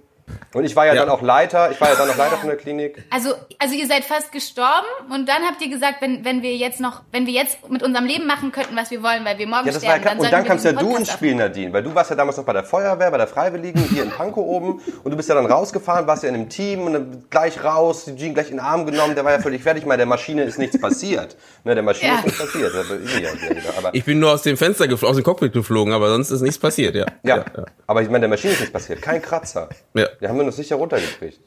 [0.54, 1.02] Und ich war ja, Ja.
[1.02, 3.04] dann auch Leiter, ich war ja dann noch Leiter von der Klinik.
[3.10, 6.80] Also, also ihr seid fast gestorben und dann habt ihr gesagt, wenn, wenn wir jetzt
[6.80, 9.66] noch, wenn wir jetzt mit unserem Leben machen könnten, was wir wollen, weil wir morgen
[9.68, 11.84] Ja, das war ja, sterben, dann und dann kamst ja du ins Spiel, Nadine, weil
[11.84, 14.82] du warst ja damals noch bei der Feuerwehr, bei der Freiwilligen, hier in Pankow oben
[15.04, 18.06] und du bist ja dann rausgefahren, warst ja in einem Team und dann gleich raus,
[18.06, 20.44] die Jean gleich in den Arm genommen, der war ja völlig fertig, mal der Maschine
[20.44, 21.36] ist nichts passiert.
[21.64, 22.18] Ne, der Maschine Ja.
[22.20, 22.74] ist nichts passiert.
[22.74, 23.30] Wieder,
[23.78, 26.42] aber, Ich bin nur aus dem Fenster geflogen, aus dem Cockpit geflogen, aber sonst ist
[26.42, 27.06] nichts passiert, ja.
[27.24, 27.46] ja, ja.
[27.88, 29.70] aber ich meine, der Maschine ist nichts passiert, kein Kratzer.
[29.94, 30.08] Ja.
[30.22, 31.40] Wir haben wir noch sicher runtergekriegt.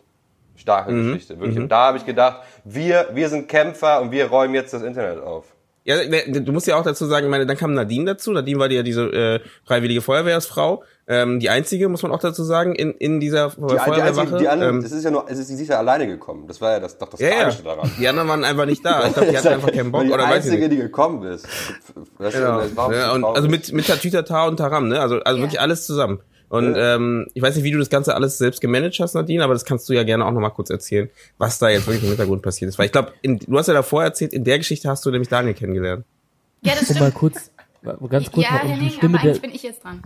[0.56, 1.12] Starke Mhm.
[1.12, 1.58] Geschichte, wirklich.
[1.58, 5.22] Und da habe ich gedacht, wir, wir sind Kämpfer und wir räumen jetzt das Internet
[5.22, 5.46] auf.
[5.86, 8.32] Ja, du musst ja auch dazu sagen, ich meine, dann kam Nadine dazu.
[8.32, 10.82] Nadine war die ja diese äh, freiwillige Feuerwehrsfrau.
[11.06, 14.20] Ähm, die einzige, muss man auch dazu sagen, in, in dieser Die, die, Feuerwehrwache.
[14.22, 16.46] einzige, die anderen, ähm, es ist ja nur, es ist, sie ist ja alleine gekommen.
[16.48, 17.34] Das war ja das, doch das ja, ja.
[17.42, 17.90] Tragische daran.
[18.00, 19.06] Die anderen waren einfach nicht da.
[19.06, 20.72] Ich glaube, die hatten einfach keinen Bock die oder weiß ich einzige, nicht.
[20.72, 21.46] die gekommen ist.
[22.18, 22.60] Genau.
[22.60, 25.00] das war auch Ja, und, also mit, mit Tatütata und Taram, ne?
[25.00, 25.44] Also, also Ja.
[25.44, 26.20] wirklich alles zusammen.
[26.54, 29.54] Und ähm, ich weiß nicht, wie du das Ganze alles selbst gemanagt hast, Nadine, aber
[29.54, 32.42] das kannst du ja gerne auch nochmal kurz erzählen, was da jetzt wirklich im Hintergrund
[32.42, 32.78] passiert ist.
[32.78, 35.54] Weil ich glaube, du hast ja davor erzählt, in der Geschichte hast du nämlich Daniel
[35.54, 36.04] kennengelernt.
[36.62, 37.14] Ja, das Um mal stimmt.
[37.14, 37.50] kurz,
[38.08, 40.00] ganz kurz ja, mal, um Henning, die Stimme aber eigentlich der, bin ich jetzt dran.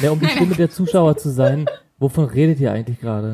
[0.00, 1.66] ja, um die Stimme der Zuschauer zu sein.
[2.00, 3.32] Wovon redet ihr eigentlich gerade?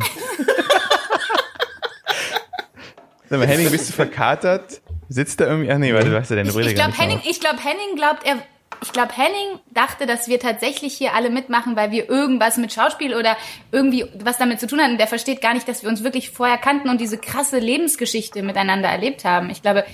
[3.31, 4.83] Sag mal, Henning, bist du verkatert?
[5.09, 5.73] Sitzt da irgendwie?
[5.73, 7.59] Ach nee, warte, du hast ja deine Ich, Brille ich gar glaube, Henning, ich glaube,
[7.63, 8.43] Henning glaubt, er,
[8.83, 13.15] ich glaube, Henning dachte, dass wir tatsächlich hier alle mitmachen, weil wir irgendwas mit Schauspiel
[13.15, 13.37] oder
[13.73, 14.99] irgendwie was damit zu tun hatten.
[14.99, 18.89] Der versteht gar nicht, dass wir uns wirklich vorher kannten und diese krasse Lebensgeschichte miteinander
[18.89, 19.51] erlebt haben.
[19.51, 19.85] Ich glaube,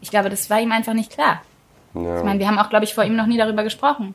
[0.00, 1.42] ich glaube, das war ihm einfach nicht klar.
[1.92, 4.14] Ich meine, wir haben auch, glaube ich, vor ihm noch nie darüber gesprochen.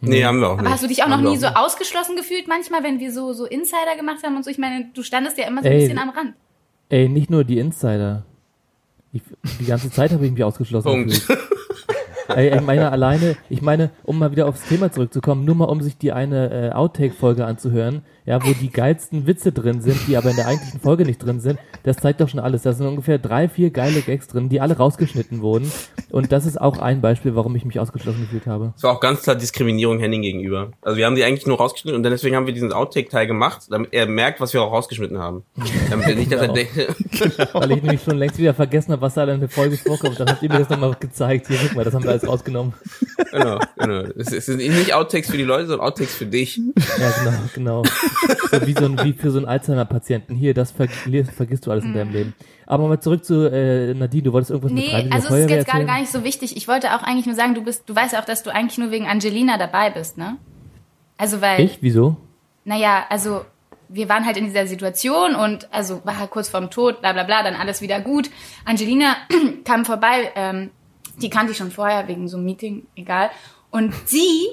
[0.00, 0.62] Nee, haben wir auch nicht.
[0.62, 1.56] Aber hast du dich auch noch Haben nie so nicht.
[1.56, 4.50] ausgeschlossen gefühlt manchmal, wenn wir so, so Insider gemacht haben und so?
[4.50, 5.80] Ich meine, du standest ja immer so ein Ey.
[5.82, 6.34] bisschen am Rand.
[6.88, 8.24] Ey, nicht nur die Insider.
[9.12, 9.22] Ich,
[9.60, 11.10] die ganze Zeit habe ich mich ausgeschlossen Punkt.
[11.10, 11.38] gefühlt.
[12.36, 15.80] Ey, ich meine alleine, ich meine, um mal wieder aufs Thema zurückzukommen, nur mal um
[15.82, 20.30] sich die eine äh, Outtake-Folge anzuhören, ja, wo die geilsten Witze drin sind, die aber
[20.30, 22.62] in der eigentlichen Folge nicht drin sind, das zeigt doch schon alles.
[22.62, 25.70] Da sind ungefähr drei, vier geile Gags drin, die alle rausgeschnitten wurden.
[26.10, 28.72] Und das ist auch ein Beispiel, warum ich mich ausgeschlossen gefühlt habe.
[28.74, 30.70] Das war auch ganz klar Diskriminierung Henning gegenüber.
[30.82, 33.62] Also wir haben die eigentlich nur rausgeschnitten und dann deswegen haben wir diesen Outtake-Teil gemacht,
[33.70, 35.42] damit er merkt, was wir auch rausgeschnitten haben.
[35.90, 36.54] Damit er nicht, dass er Genau.
[36.54, 40.18] denkt, Weil ich nämlich schon längst wieder vergessen habe, was da in der Folge vorkommt.
[40.20, 41.48] Dann habt ihr mir das nochmal gezeigt.
[41.48, 42.74] Hier, guck mal, das haben wir alles rausgenommen.
[43.30, 44.00] genau, genau.
[44.16, 46.56] Es es sind nicht Outtakes für die Leute, sondern Outtakes für dich.
[46.56, 47.82] Ja, genau, genau.
[48.50, 50.34] So wie, so ein, wie für so einen Alzheimer-Patienten.
[50.34, 52.34] Hier, das ver vergisst du alles in deinem Leben.
[52.66, 55.68] Aber mal zurück zu äh, Nadine, du wolltest irgendwas mit Nee, also es ist jetzt
[55.68, 56.56] gerade gar nicht so wichtig.
[56.56, 58.78] Ich wollte auch eigentlich nur sagen, du bist, du weißt ja auch, dass du eigentlich
[58.78, 60.36] nur wegen Angelina dabei bist, ne?
[61.18, 61.78] Also weil, Ich?
[61.80, 62.16] Wieso?
[62.64, 63.44] naja, also
[63.88, 67.24] wir waren halt in dieser Situation und also war halt kurz vorm Tod, bla bla
[67.24, 68.30] bla, dann alles wieder gut.
[68.64, 69.16] Angelina
[69.64, 70.70] kam vorbei, ähm,
[71.20, 73.30] die kannte ich schon vorher wegen so einem Meeting, egal.
[73.70, 74.46] Und sie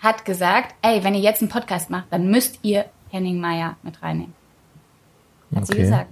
[0.00, 4.02] hat gesagt, ey, wenn ihr jetzt einen Podcast macht, dann müsst ihr Henning Meyer mit
[4.02, 4.34] reinnehmen.
[5.54, 5.82] Hat sie Okay.
[5.82, 6.10] gesagt.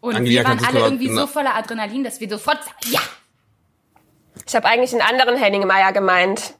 [0.00, 3.00] Und Angelina wir waren alle irgendwie so voller Adrenalin, dass wir sofort sagen, ja,
[4.46, 6.54] Ich habe eigentlich einen anderen Henning Meyer gemeint.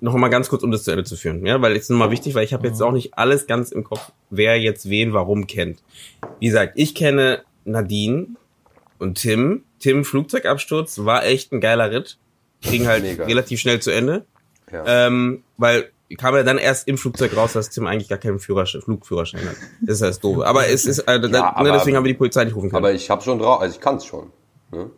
[0.00, 2.10] Noch mal ganz kurz, um das zu Ende zu führen, ja, weil es ist nochmal
[2.12, 5.46] wichtig, weil ich habe jetzt auch nicht alles ganz im Kopf, wer jetzt wen warum
[5.48, 5.82] kennt.
[6.38, 8.28] Wie gesagt, ich kenne Nadine
[8.98, 9.64] und Tim.
[9.80, 12.18] Tim Flugzeugabsturz war echt ein geiler Ritt.
[12.62, 13.24] Ging halt Mega.
[13.24, 14.24] relativ schnell zu Ende.
[14.72, 15.06] Ja.
[15.06, 18.80] Ähm, weil kam ja dann erst im Flugzeug raus, dass Tim eigentlich gar keinen Führerschein,
[18.80, 19.56] Flugführerschein hat.
[19.82, 20.46] Das ist das doofe.
[20.46, 22.78] Aber es ist, äh, da, ne, aber- deswegen haben wir die Polizei nicht rufen können.
[22.84, 24.32] Aber ich habe schon drauf, also ich kann es schon.
[24.72, 24.90] Ne?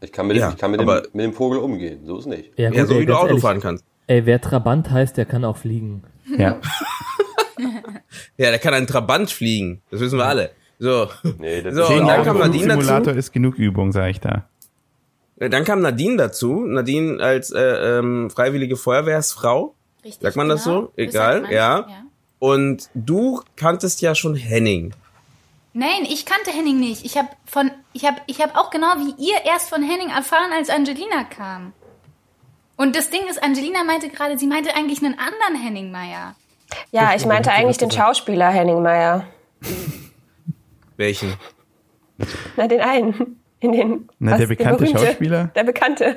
[0.00, 2.26] Ich kann, mit, dem, Ja, ich kann mit, dem, mit dem Vogel umgehen, so ist
[2.26, 2.58] nicht.
[2.58, 3.84] Ja, ja, so ey, wie du Auto ehrlich, fahren kannst.
[4.08, 6.02] Ey, wer Trabant heißt, der kann auch fliegen.
[6.36, 6.60] Ja.
[8.36, 9.82] Ja, der kann einen Trabant fliegen.
[9.90, 10.50] Das wissen wir alle.
[10.82, 11.08] So.
[11.38, 12.80] Nee, das So, ist dann kam Nadine dazu.
[12.80, 14.46] Simulator ist genug Übung, sage ich da.
[15.36, 16.66] Dann kam Nadine dazu.
[16.66, 19.76] Nadine als äh, ähm, freiwillige Feuerwehrsfrau.
[20.04, 20.92] Richtig, Sagt man das so?
[20.96, 21.86] Das Egal, sagt man, ja.
[22.40, 24.92] Und du kanntest ja schon Henning.
[25.72, 27.04] Nein, ich kannte Henning nicht.
[27.04, 30.50] Ich habe von, ich habe, ich habe auch genau wie ihr erst von Henning erfahren,
[30.52, 31.74] als Angelina kam.
[32.76, 36.34] Und das Ding ist, Angelina meinte gerade, sie meinte eigentlich einen anderen Henning Meyer.
[36.90, 39.28] Ja, ich meinte eigentlich den Schauspieler Henning Meyer.
[41.02, 41.34] Welchen?
[42.56, 43.36] Na, den einen.
[43.58, 45.06] In den, Na, was, der bekannte berühmte.
[45.06, 45.50] Schauspieler?
[45.54, 46.16] Der bekannte.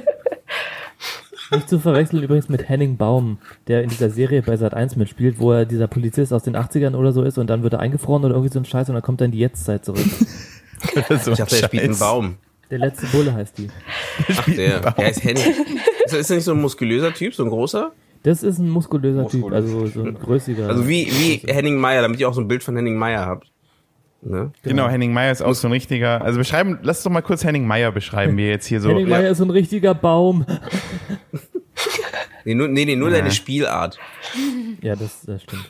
[1.52, 5.40] Nicht zu verwechseln übrigens mit Henning Baum, der in dieser Serie bei Sat 1 mitspielt,
[5.40, 8.26] wo er dieser Polizist aus den 80ern oder so ist und dann wird er eingefroren
[8.26, 10.06] oder irgendwie so ein Scheiß und dann kommt er in die Jetztzeit zurück.
[11.24, 11.98] so Ich dachte, er spielt einen.
[11.98, 12.38] Baum.
[12.70, 13.70] Der letzte Bulle heißt die.
[14.38, 14.92] Ach, der.
[14.92, 15.44] Der ist Henning.
[16.06, 17.92] Ist er ist er nicht so ein muskulöser Typ, so ein großer?
[18.24, 19.64] Das ist ein muskulöser Typ, Muskulös.
[19.66, 20.68] also so ein größiger.
[20.68, 23.52] Also wie, wie Henning Meyer, damit ihr auch so ein Bild von Henning Meyer habt.
[24.26, 24.52] Ne?
[24.64, 26.22] Genau, Henning Meyer ist auch so ein richtiger.
[26.24, 28.90] Also beschreiben, lass doch mal kurz Henning Meyer beschreiben, wie jetzt hier so.
[28.90, 30.46] Henning Meyer ist so ein richtiger Baum.
[32.44, 34.00] Nee, nur, nee, nee, nur deine Spielart.
[34.82, 35.70] Ja, das, das stimmt.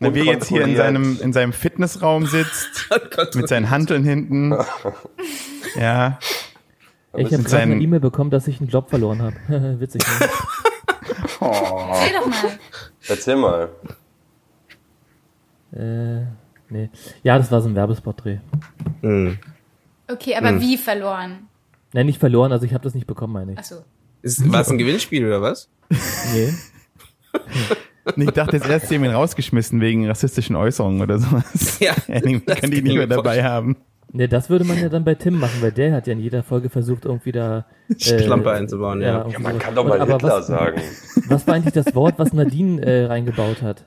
[0.00, 2.88] Na, wie er jetzt hier in seinem, in seinem Fitnessraum sitzt,
[3.34, 4.54] mit seinen Hanteln hinten.
[5.76, 6.18] Ja.
[7.14, 9.36] Ich habe gerade eine E-Mail bekommen, dass ich einen Job verloren habe.
[9.80, 10.28] Witzig, ne?
[11.38, 12.58] Erzähl doch mal.
[13.06, 13.68] Erzähl mal.
[15.72, 16.26] äh,
[16.70, 16.90] nee.
[17.22, 18.38] Ja, das war so ein Werbespot-Dreh.
[19.02, 19.38] Hm.
[20.10, 21.48] Okay, aber wie verloren?
[21.92, 23.58] Nein, nicht verloren, also ich habe das nicht bekommen, meine ich.
[23.58, 23.76] Achso.
[24.22, 25.68] Ist, war es ein Gewinnspiel oder was?
[26.34, 26.52] Nee.
[28.16, 31.78] Ich dachte, jetzt erst ihn rausgeschmissen wegen rassistischen Äußerungen oder sowas.
[31.80, 33.76] Ja, das kann die kann nicht ich mehr dabei haben.
[34.10, 36.42] Nee, das würde man ja dann bei Tim machen, weil der hat ja in jeder
[36.42, 39.18] Folge versucht, irgendwie da äh, Schlampe einzubauen, ja.
[39.18, 39.62] irgendwie Ja, man sowas.
[39.62, 40.80] kann doch mal Hitler was, sagen.
[41.28, 43.84] Was war eigentlich das Wort, was Nadine äh, reingebaut hat?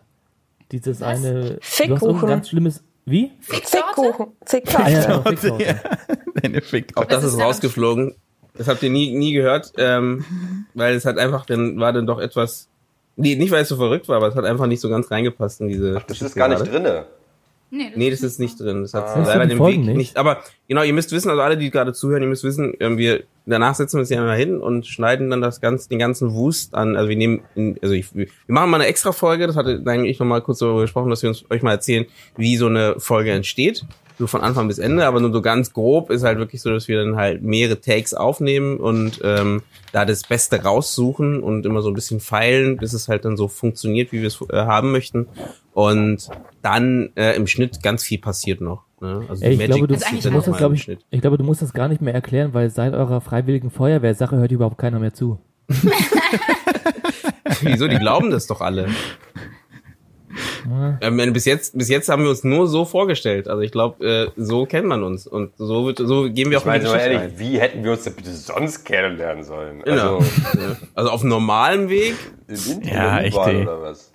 [0.71, 1.43] Dieses eine.
[1.43, 2.27] Du hast Fickkuchen.
[2.27, 2.84] ganz schlimmes.
[3.05, 3.31] Wie?
[3.41, 4.27] Fickkuchen.
[4.39, 4.91] Ah, Ficktorte.
[4.91, 5.81] ja, Ficktorte.
[6.41, 6.95] Deine Fick.
[6.95, 8.15] Auch das Das ist rausgeflogen.
[8.53, 10.25] Das habt ihr nie, nie gehört, ähm,
[10.73, 12.67] weil es hat einfach, dann war dann doch etwas,
[13.15, 15.62] nee, nicht weil es so verrückt war, aber es hat einfach nicht so ganz reingepasst
[15.62, 15.93] in diese.
[15.93, 17.05] Das Geschichte ist gar nicht drinne.
[17.73, 18.81] Nee, das, Nee, das ist nicht drin.
[18.81, 19.95] Das hat du leider den Weg nicht?
[19.95, 20.17] nicht?
[20.17, 23.23] Aber genau, ihr müsst wissen, also alle, die gerade zuhören, ihr müsst wissen, ähm, wir
[23.45, 26.75] danach setzen wir uns ja immer hin und schneiden dann das ganz, den ganzen Wust
[26.75, 26.95] an.
[26.95, 29.47] Also wir nehmen, in, also ich, wir machen mal eine extra Folge.
[29.47, 32.05] Das hatte eigentlich noch mal kurz darüber gesprochen, dass wir uns euch mal erzählen,
[32.36, 33.86] wie so eine Folge entsteht.
[34.17, 36.88] So von Anfang bis Ende, aber nur so ganz grob ist halt wirklich so, dass
[36.88, 41.89] wir dann halt mehrere Takes aufnehmen und ähm, da das Beste raussuchen und immer so
[41.89, 45.28] ein bisschen feilen, bis es halt dann so funktioniert, wie wir es äh, haben möchten.
[45.74, 46.30] Und
[46.62, 48.84] dann äh, im Schnitt ganz viel passiert noch.
[49.00, 49.26] Ne?
[49.28, 52.13] Also Ey, ich glaube, du, musst das, ich glaube, du musst das gar nicht mehr
[52.13, 55.39] erklären, weil seit eurer freiwilligen Feuerwehrsache hört überhaupt keiner mehr zu.
[57.62, 57.88] Wieso?
[57.88, 58.88] Die glauben das doch alle.
[61.02, 63.47] Ähm, bis jetzt, bis jetzt haben wir uns nur so vorgestellt.
[63.47, 66.62] Also ich glaube, äh, so kennt man uns und so wird, so gehen wir auch
[66.62, 67.39] Ich meine, in die mal Geschichte ehrlich, rein.
[67.39, 69.82] wie hätten wir uns denn bitte sonst kennenlernen sollen?
[69.84, 70.17] Genau.
[70.17, 70.78] Also, Ja.
[70.95, 72.15] Also auf normalem Weg,
[72.47, 74.12] im Ja, echt, oder was?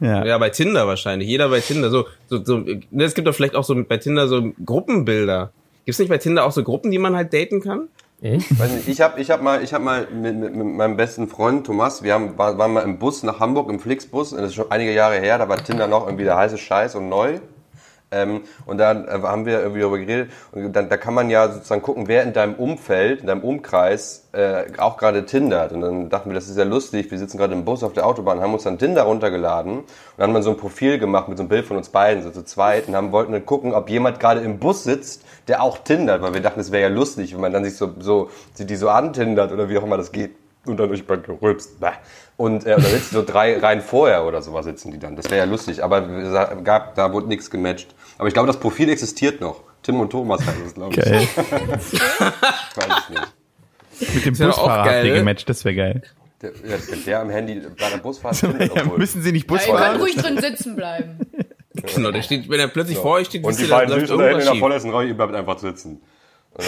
[0.00, 0.24] Ja.
[0.24, 1.28] ja bei Tinder wahrscheinlich.
[1.28, 1.90] Jeder bei Tinder.
[1.90, 2.58] So, so, so.
[2.58, 5.52] ne, Es gibt doch vielleicht auch so bei Tinder so Gruppenbilder.
[5.84, 7.88] Gibt's nicht bei Tinder auch so Gruppen, die man halt daten kann?
[8.22, 8.58] Echt?
[8.58, 11.26] Weiß nicht, ich habe ich hab mal, ich hab mal mit, mit, mit meinem besten
[11.26, 14.54] Freund Thomas, wir haben, war- waren mal im Bus nach Hamburg, im Flixbus, das ist
[14.54, 17.38] schon einige Jahre her, da war Tinder noch irgendwie der heiße Scheiß und neu.
[18.12, 20.30] Ähm, und dann äh, haben wir irgendwie darüber geredet.
[20.52, 24.28] Und dann, da kann man ja sozusagen gucken, wer in deinem Umfeld, in deinem Umkreis
[24.32, 25.72] äh, auch gerade tindert.
[25.72, 28.06] Und dann dachten wir, das ist ja lustig, wir sitzen gerade im Bus auf der
[28.06, 29.78] Autobahn, haben uns dann Tinder runtergeladen.
[29.78, 32.22] Und dann haben wir so ein Profil gemacht mit so einem Bild von uns beiden,
[32.22, 32.88] so zu zweit.
[32.88, 36.34] Und haben, wollten dann gucken, ob jemand gerade im Bus sitzt, der auch tindert, weil
[36.34, 39.52] wir dachten, es wäre ja lustig, wenn man dann sich so, so, die so antindert
[39.52, 40.32] oder wie auch immer das geht
[40.66, 41.80] und dann durch man gerülpst.
[41.80, 41.88] Bäh.
[42.36, 45.16] Und äh, da sitzen so drei Reihen vorher oder sowas sitzen die dann.
[45.16, 47.94] Das wäre ja lustig, aber es gab, da wurde nichts gematcht.
[48.18, 49.62] Aber ich glaube, das Profil existiert noch.
[49.82, 51.00] Tim und Thomas heißt es, glaube ich.
[51.04, 51.22] Geil.
[51.22, 51.40] Ich
[52.76, 54.14] weiß es nicht.
[54.14, 56.02] Mit dem ja Busfahrer habt ihr gematcht, das wäre geil.
[56.42, 59.66] Der, ja, der am Handy bei der Busfahrt findet, Ja, müssen sie nicht Ja, Bus
[59.66, 60.00] ihr könnt fahren?
[60.00, 61.18] ruhig drin sitzen bleiben.
[61.94, 64.18] Genau, der steht, wenn er plötzlich vor euch steht, Und wisst die ihr, beiden Süßen
[64.18, 66.02] da hinten in der vorletzten Reihe, ihr bleibt einfach sitzen.
[66.58, 66.64] Ab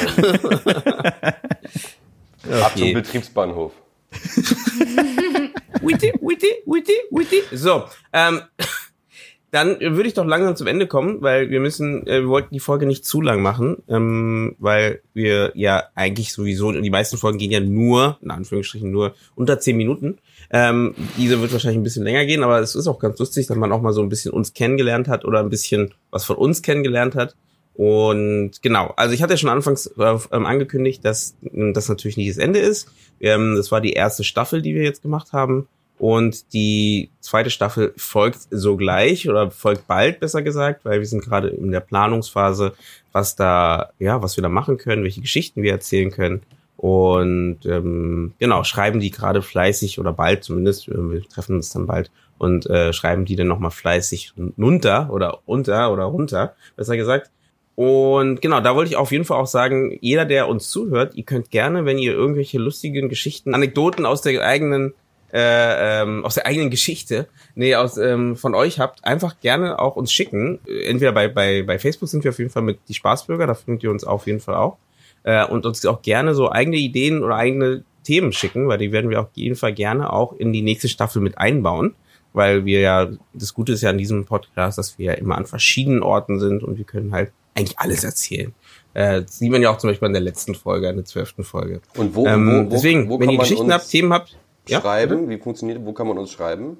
[2.72, 2.94] zum Okay.
[2.94, 3.72] Betriebsbahnhof.
[5.83, 7.42] Witty, witty, witty, witty.
[7.53, 8.42] So, ähm,
[9.51, 12.61] dann würde ich doch langsam zum Ende kommen, weil wir müssen, äh, wir wollten die
[12.61, 17.51] Folge nicht zu lang machen, ähm, weil wir ja eigentlich sowieso, die meisten Folgen gehen
[17.51, 20.18] ja nur, in Anführungsstrichen nur unter zehn Minuten.
[20.51, 23.57] Ähm, diese wird wahrscheinlich ein bisschen länger gehen, aber es ist auch ganz lustig, dass
[23.57, 26.62] man auch mal so ein bisschen uns kennengelernt hat oder ein bisschen was von uns
[26.62, 27.35] kennengelernt hat.
[27.75, 32.17] Und genau, also ich hatte ja schon anfangs äh, ähm, angekündigt, dass ähm, das natürlich
[32.17, 32.91] nicht das Ende ist.
[33.21, 35.69] Ähm, das war die erste Staffel, die wir jetzt gemacht haben.
[35.99, 41.49] Und die zweite Staffel folgt sogleich oder folgt bald, besser gesagt, weil wir sind gerade
[41.49, 42.75] in der Planungsphase,
[43.13, 46.43] was da, ja, was wir da machen können, welche Geschichten wir erzählen können.
[46.77, 51.87] Und ähm, genau, schreiben die gerade fleißig oder bald zumindest, äh, wir treffen uns dann
[51.87, 57.31] bald und äh, schreiben die dann nochmal fleißig runter oder unter oder runter, besser gesagt.
[57.75, 61.25] Und genau, da wollte ich auf jeden Fall auch sagen, jeder, der uns zuhört, ihr
[61.25, 64.93] könnt gerne, wenn ihr irgendwelche lustigen Geschichten, Anekdoten aus der eigenen,
[65.33, 69.97] äh, ähm, aus der eigenen Geschichte, nee, aus ähm, von euch habt, einfach gerne auch
[69.97, 70.61] uns schicken.
[70.67, 73.85] Entweder bei, bei, bei Facebook sind wir auf jeden Fall mit die Spaßbürger, da findet
[73.85, 74.77] ihr uns auf jeden Fall auch.
[75.23, 79.09] Äh, und uns auch gerne so eigene Ideen oder eigene Themen schicken, weil die werden
[79.09, 81.95] wir auf jeden Fall gerne auch in die nächste Staffel mit einbauen
[82.33, 85.47] weil wir ja, das Gute ist ja an diesem Podcast, dass wir ja immer an
[85.47, 88.55] verschiedenen Orten sind und wir können halt eigentlich alles erzählen.
[88.95, 91.45] Äh, das sieht man ja auch zum Beispiel in der letzten Folge, in der zwölften
[91.45, 91.81] Folge.
[91.97, 94.37] Und wo, ähm, wo, wo, deswegen, wo wenn ihr man Geschichten habt, Themen habt,
[94.69, 95.29] ja, schreiben?
[95.29, 96.77] Wie funktioniert, wo kann man uns schreiben?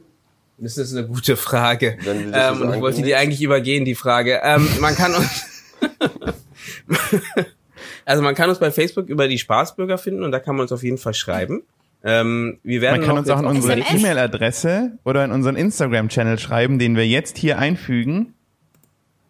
[0.59, 1.99] das ist eine gute Frage.
[2.05, 4.41] Das Ähm, ich wollte die eigentlich übergehen, die Frage.
[4.45, 5.45] Ähm, man kann uns,
[8.05, 10.73] also man kann uns bei Facebook über die Spaßbürger finden und da kann man uns
[10.73, 11.63] auf jeden Fall schreiben.
[12.05, 13.79] Ähm, wir werden Man kann uns auch in unsere?
[13.79, 18.35] E-Mail-Adresse oder in unseren Instagram-Channel schreiben, den wir jetzt hier einfügen.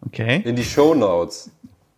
[0.07, 0.41] Okay.
[0.45, 1.49] In die Show Notes,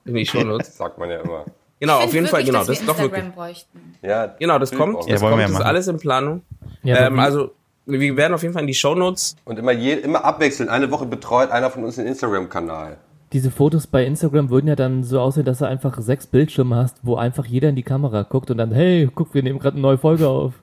[0.05, 0.75] in die Shownotes.
[0.77, 1.45] sagt man ja immer.
[1.79, 3.23] Genau, auf jeden Fall, wirklich, genau, dass das wir ist doch wirklich.
[3.25, 3.95] Instagram bräuchten.
[4.01, 6.41] Ja, Genau, das kommt, das Ja, kommt, wir das ist alles in Planung.
[6.83, 7.51] Ja, ähm, also,
[7.85, 9.35] wir werden auf jeden Fall in die Shownotes.
[9.43, 10.71] Und immer, je, immer abwechselnd.
[10.71, 12.97] Eine Woche betreut einer von uns den Instagram-Kanal.
[13.33, 16.97] diese Fotos bei Instagram würden ja dann so aussehen, dass du einfach sechs Bildschirme hast,
[17.03, 19.81] wo einfach jeder in die Kamera guckt und dann, hey, guck, wir nehmen gerade eine
[19.81, 20.53] neue Folge auf.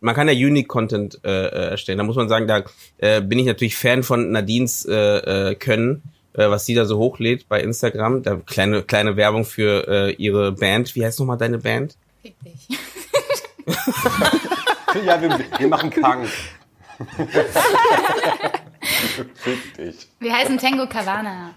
[0.00, 1.98] Man kann ja Unique Content äh, äh, erstellen.
[1.98, 2.62] Da muss man sagen, da
[2.98, 6.02] äh, bin ich natürlich Fan von Nadines äh, äh, Können,
[6.34, 8.22] äh, was sie da so hochlädt bei Instagram.
[8.22, 10.94] Da kleine kleine Werbung für äh, ihre Band.
[10.94, 11.96] Wie heißt nochmal deine Band?
[12.22, 12.68] Fick dich.
[15.06, 16.28] Ja, wir, wir machen Punk.
[19.34, 20.08] Fick dich.
[20.20, 21.54] Wir heißen Tango Cavana.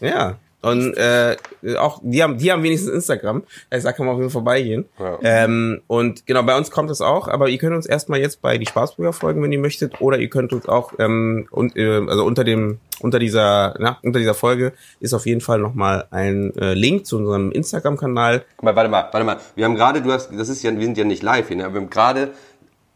[0.00, 0.38] Ja.
[0.60, 1.36] Und äh,
[1.76, 3.44] auch die haben, die haben wenigstens Instagram.
[3.70, 4.86] Also da kann man auf jeden Fall vorbeigehen.
[4.98, 5.18] Ja.
[5.22, 8.58] Ähm, und genau, bei uns kommt es auch, aber ihr könnt uns erstmal jetzt bei
[8.58, 12.24] die Spaßbürger folgen, wenn ihr möchtet, oder ihr könnt uns auch ähm, und, äh, also
[12.24, 16.74] unter dem unter dieser na, unter dieser Folge ist auf jeden Fall nochmal ein äh,
[16.74, 18.44] Link zu unserem Instagram-Kanal.
[18.60, 19.36] Warte mal, warte mal.
[19.54, 21.66] Wir haben gerade, du hast, das ist ja, wir sind ja nicht live hier, ne?
[21.66, 22.32] aber wir haben gerade,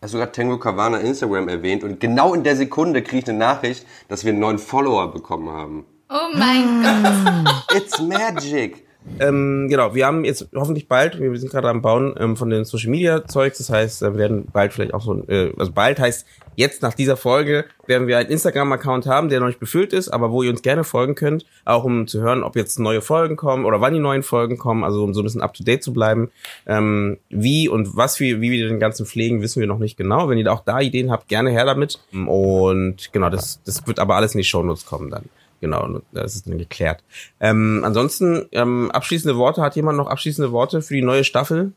[0.01, 3.39] hast du gerade Tango Cavana Instagram erwähnt und genau in der Sekunde kriege ich eine
[3.39, 5.85] Nachricht, dass wir einen neuen Follower bekommen haben.
[6.15, 7.65] Oh mein Gott.
[7.75, 8.87] It's magic.
[9.19, 12.65] Ähm, genau, wir haben jetzt hoffentlich bald, wir sind gerade am Bauen ähm, von den
[12.65, 15.99] Social Media Zeugs, das heißt, äh, wir werden bald vielleicht auch so, äh, also bald
[15.99, 20.09] heißt jetzt nach dieser Folge werden wir einen Instagram-Account haben, der noch nicht befüllt ist,
[20.09, 23.37] aber wo ihr uns gerne folgen könnt, auch um zu hören, ob jetzt neue Folgen
[23.37, 25.83] kommen oder wann die neuen Folgen kommen, also um so ein bisschen up to date
[25.83, 26.31] zu bleiben.
[26.67, 30.29] Ähm, wie und was wir, wie wir den ganzen pflegen, wissen wir noch nicht genau.
[30.29, 31.99] Wenn ihr auch da Ideen habt, gerne her damit.
[32.13, 35.25] Und genau, das, das wird aber alles in die Shownotes kommen dann.
[35.63, 37.05] Genau, das ist dann geklärt.
[37.39, 41.73] Ähm, ansonsten, ähm, abschließende Worte, hat jemand noch abschließende Worte für die neue Staffel?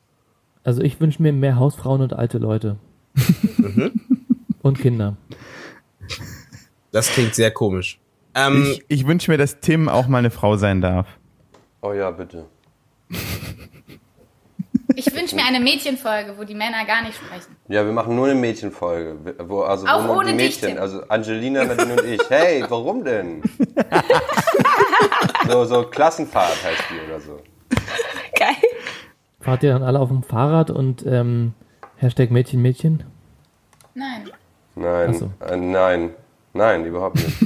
[0.63, 2.78] Also ich wünsche mir mehr Hausfrauen und alte Leute.
[3.58, 3.91] Mhm.
[4.63, 5.17] Und Kinder.
[6.91, 8.00] Das klingt sehr komisch.
[8.34, 11.08] Ähm, Ich, ich wünsche mir, dass Tim auch mal eine Frau sein darf.
[11.82, 12.45] Oh ja, bitte.
[14.95, 17.55] Ich wünsche mir eine Mädchenfolge, wo die Männer gar nicht sprechen.
[17.67, 19.36] Ja, wir machen nur eine Mädchenfolge.
[19.47, 20.77] Wo, also Auch wo nur ohne die Mädchen, Tim.
[20.79, 22.21] also Angelina, Nadine und ich.
[22.29, 23.41] Hey, warum denn?
[25.49, 27.41] so, so Klassenfahrt heißt die oder so.
[28.39, 28.55] Geil.
[29.41, 31.53] Fahrt ihr dann alle auf dem Fahrrad und ähm,
[31.97, 33.03] Hashtag Mädchen, Mädchen?
[33.93, 34.29] Nein.
[34.75, 35.31] Nein, so.
[35.45, 36.12] äh, nein,
[36.53, 37.38] nein, überhaupt nicht.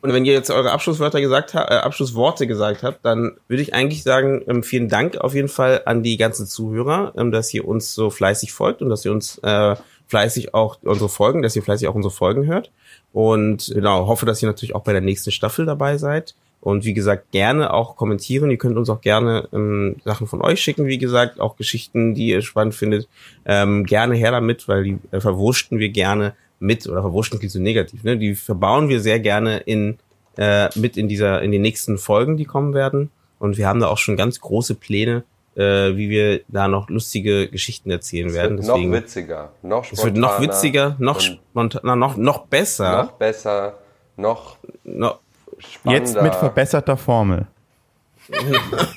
[0.00, 3.74] Und wenn ihr jetzt eure Abschlusswörter gesagt habt, äh, Abschlussworte gesagt habt, dann würde ich
[3.74, 7.66] eigentlich sagen, ähm, vielen Dank auf jeden Fall an die ganzen Zuhörer, ähm, dass ihr
[7.66, 9.74] uns so fleißig folgt und dass ihr uns äh,
[10.06, 12.70] fleißig auch unsere Folgen, dass ihr fleißig auch unsere Folgen hört.
[13.12, 16.34] Und genau, hoffe, dass ihr natürlich auch bei der nächsten Staffel dabei seid.
[16.60, 18.50] Und wie gesagt, gerne auch kommentieren.
[18.50, 22.28] Ihr könnt uns auch gerne ähm, Sachen von euch schicken, wie gesagt, auch Geschichten, die
[22.28, 23.08] ihr spannend findet.
[23.44, 27.60] Ähm, gerne her damit, weil die äh, verwurschten wir gerne mit, oder verwurschten klingt so
[27.60, 28.16] negativ, ne?
[28.16, 29.98] Die verbauen wir sehr gerne in
[30.38, 33.10] äh, mit in dieser, in den nächsten Folgen, die kommen werden.
[33.40, 35.24] Und wir haben da auch schon ganz große Pläne,
[35.56, 38.58] äh, wie wir da noch lustige Geschichten erzählen Es werden.
[38.58, 43.02] wird Deswegen, noch witziger, noch es wird noch spontaner witziger, noch spontaner, noch, noch besser.
[43.02, 43.78] noch besser,
[44.16, 45.18] noch noch,
[45.58, 46.04] spannender.
[46.06, 47.46] Jetzt mit verbesserter Formel.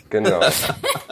[0.10, 0.42] Genau.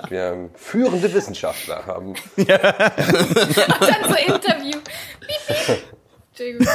[0.09, 2.09] Wir haben führende Wissenschaftler haben.
[2.09, 4.77] Und dann so Interview.
[5.21, 5.98] Piep, piep.
[6.39, 6.67] Entschuldigung.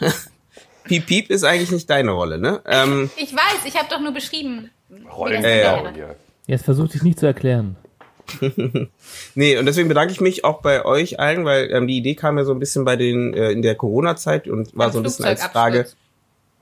[0.84, 2.62] Piep Piep ist eigentlich nicht deine Rolle, ne?
[2.66, 4.70] Ähm, Ich weiß, ich habe doch nur beschrieben.
[5.14, 6.14] Rollen Ja, ja.
[6.46, 7.76] Jetzt versucht dich nicht zu erklären.
[9.34, 12.36] Nee, und deswegen bedanke ich mich auch bei euch allen, weil ähm, die Idee kam
[12.36, 15.02] ja so ein bisschen bei den äh, in der Corona-Zeit und war Beim so ein
[15.02, 15.86] bisschen als Frage,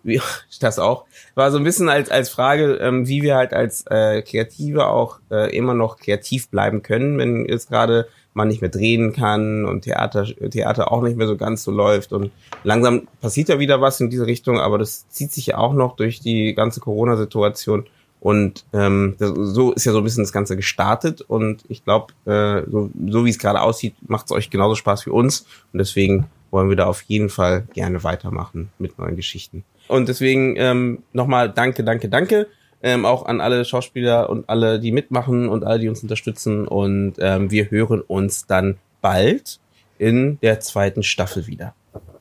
[0.05, 0.21] wie,
[0.61, 4.23] das auch, war so ein bisschen als als Frage, ähm, wie wir halt als äh,
[4.23, 9.12] Kreative auch äh, immer noch kreativ bleiben können, wenn jetzt gerade man nicht mehr drehen
[9.12, 12.31] kann und Theater Theater auch nicht mehr so ganz so läuft und
[12.62, 15.96] langsam passiert ja wieder was in diese Richtung, aber das zieht sich ja auch noch
[15.96, 17.87] durch die ganze Corona-Situation.
[18.18, 22.12] Und ähm, das, so ist ja so ein bisschen das Ganze gestartet und ich glaube,
[22.25, 25.79] äh, so, so wie es gerade aussieht, macht es euch genauso Spaß wie uns und
[25.79, 29.64] deswegen wollen wir da auf jeden Fall gerne weitermachen mit neuen Geschichten.
[29.87, 32.46] Und deswegen ähm, nochmal danke, danke, danke
[32.87, 37.14] ähm, auch an alle Schauspieler und alle, die mitmachen und alle, die uns unterstützen und
[37.18, 39.59] ähm, wir hören uns dann bald
[39.99, 41.75] in der zweiten Staffel wieder.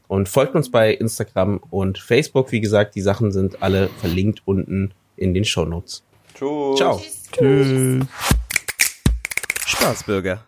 [0.07, 2.51] Und folgt uns bei Instagram und Facebook.
[2.51, 6.03] Wie gesagt, die Sachen sind alle verlinkt unten in den Shownotes.
[6.33, 6.77] Tschüss.
[6.77, 7.01] Ciao.
[7.31, 8.07] Tschüss.
[9.67, 10.45] Spaßbürger.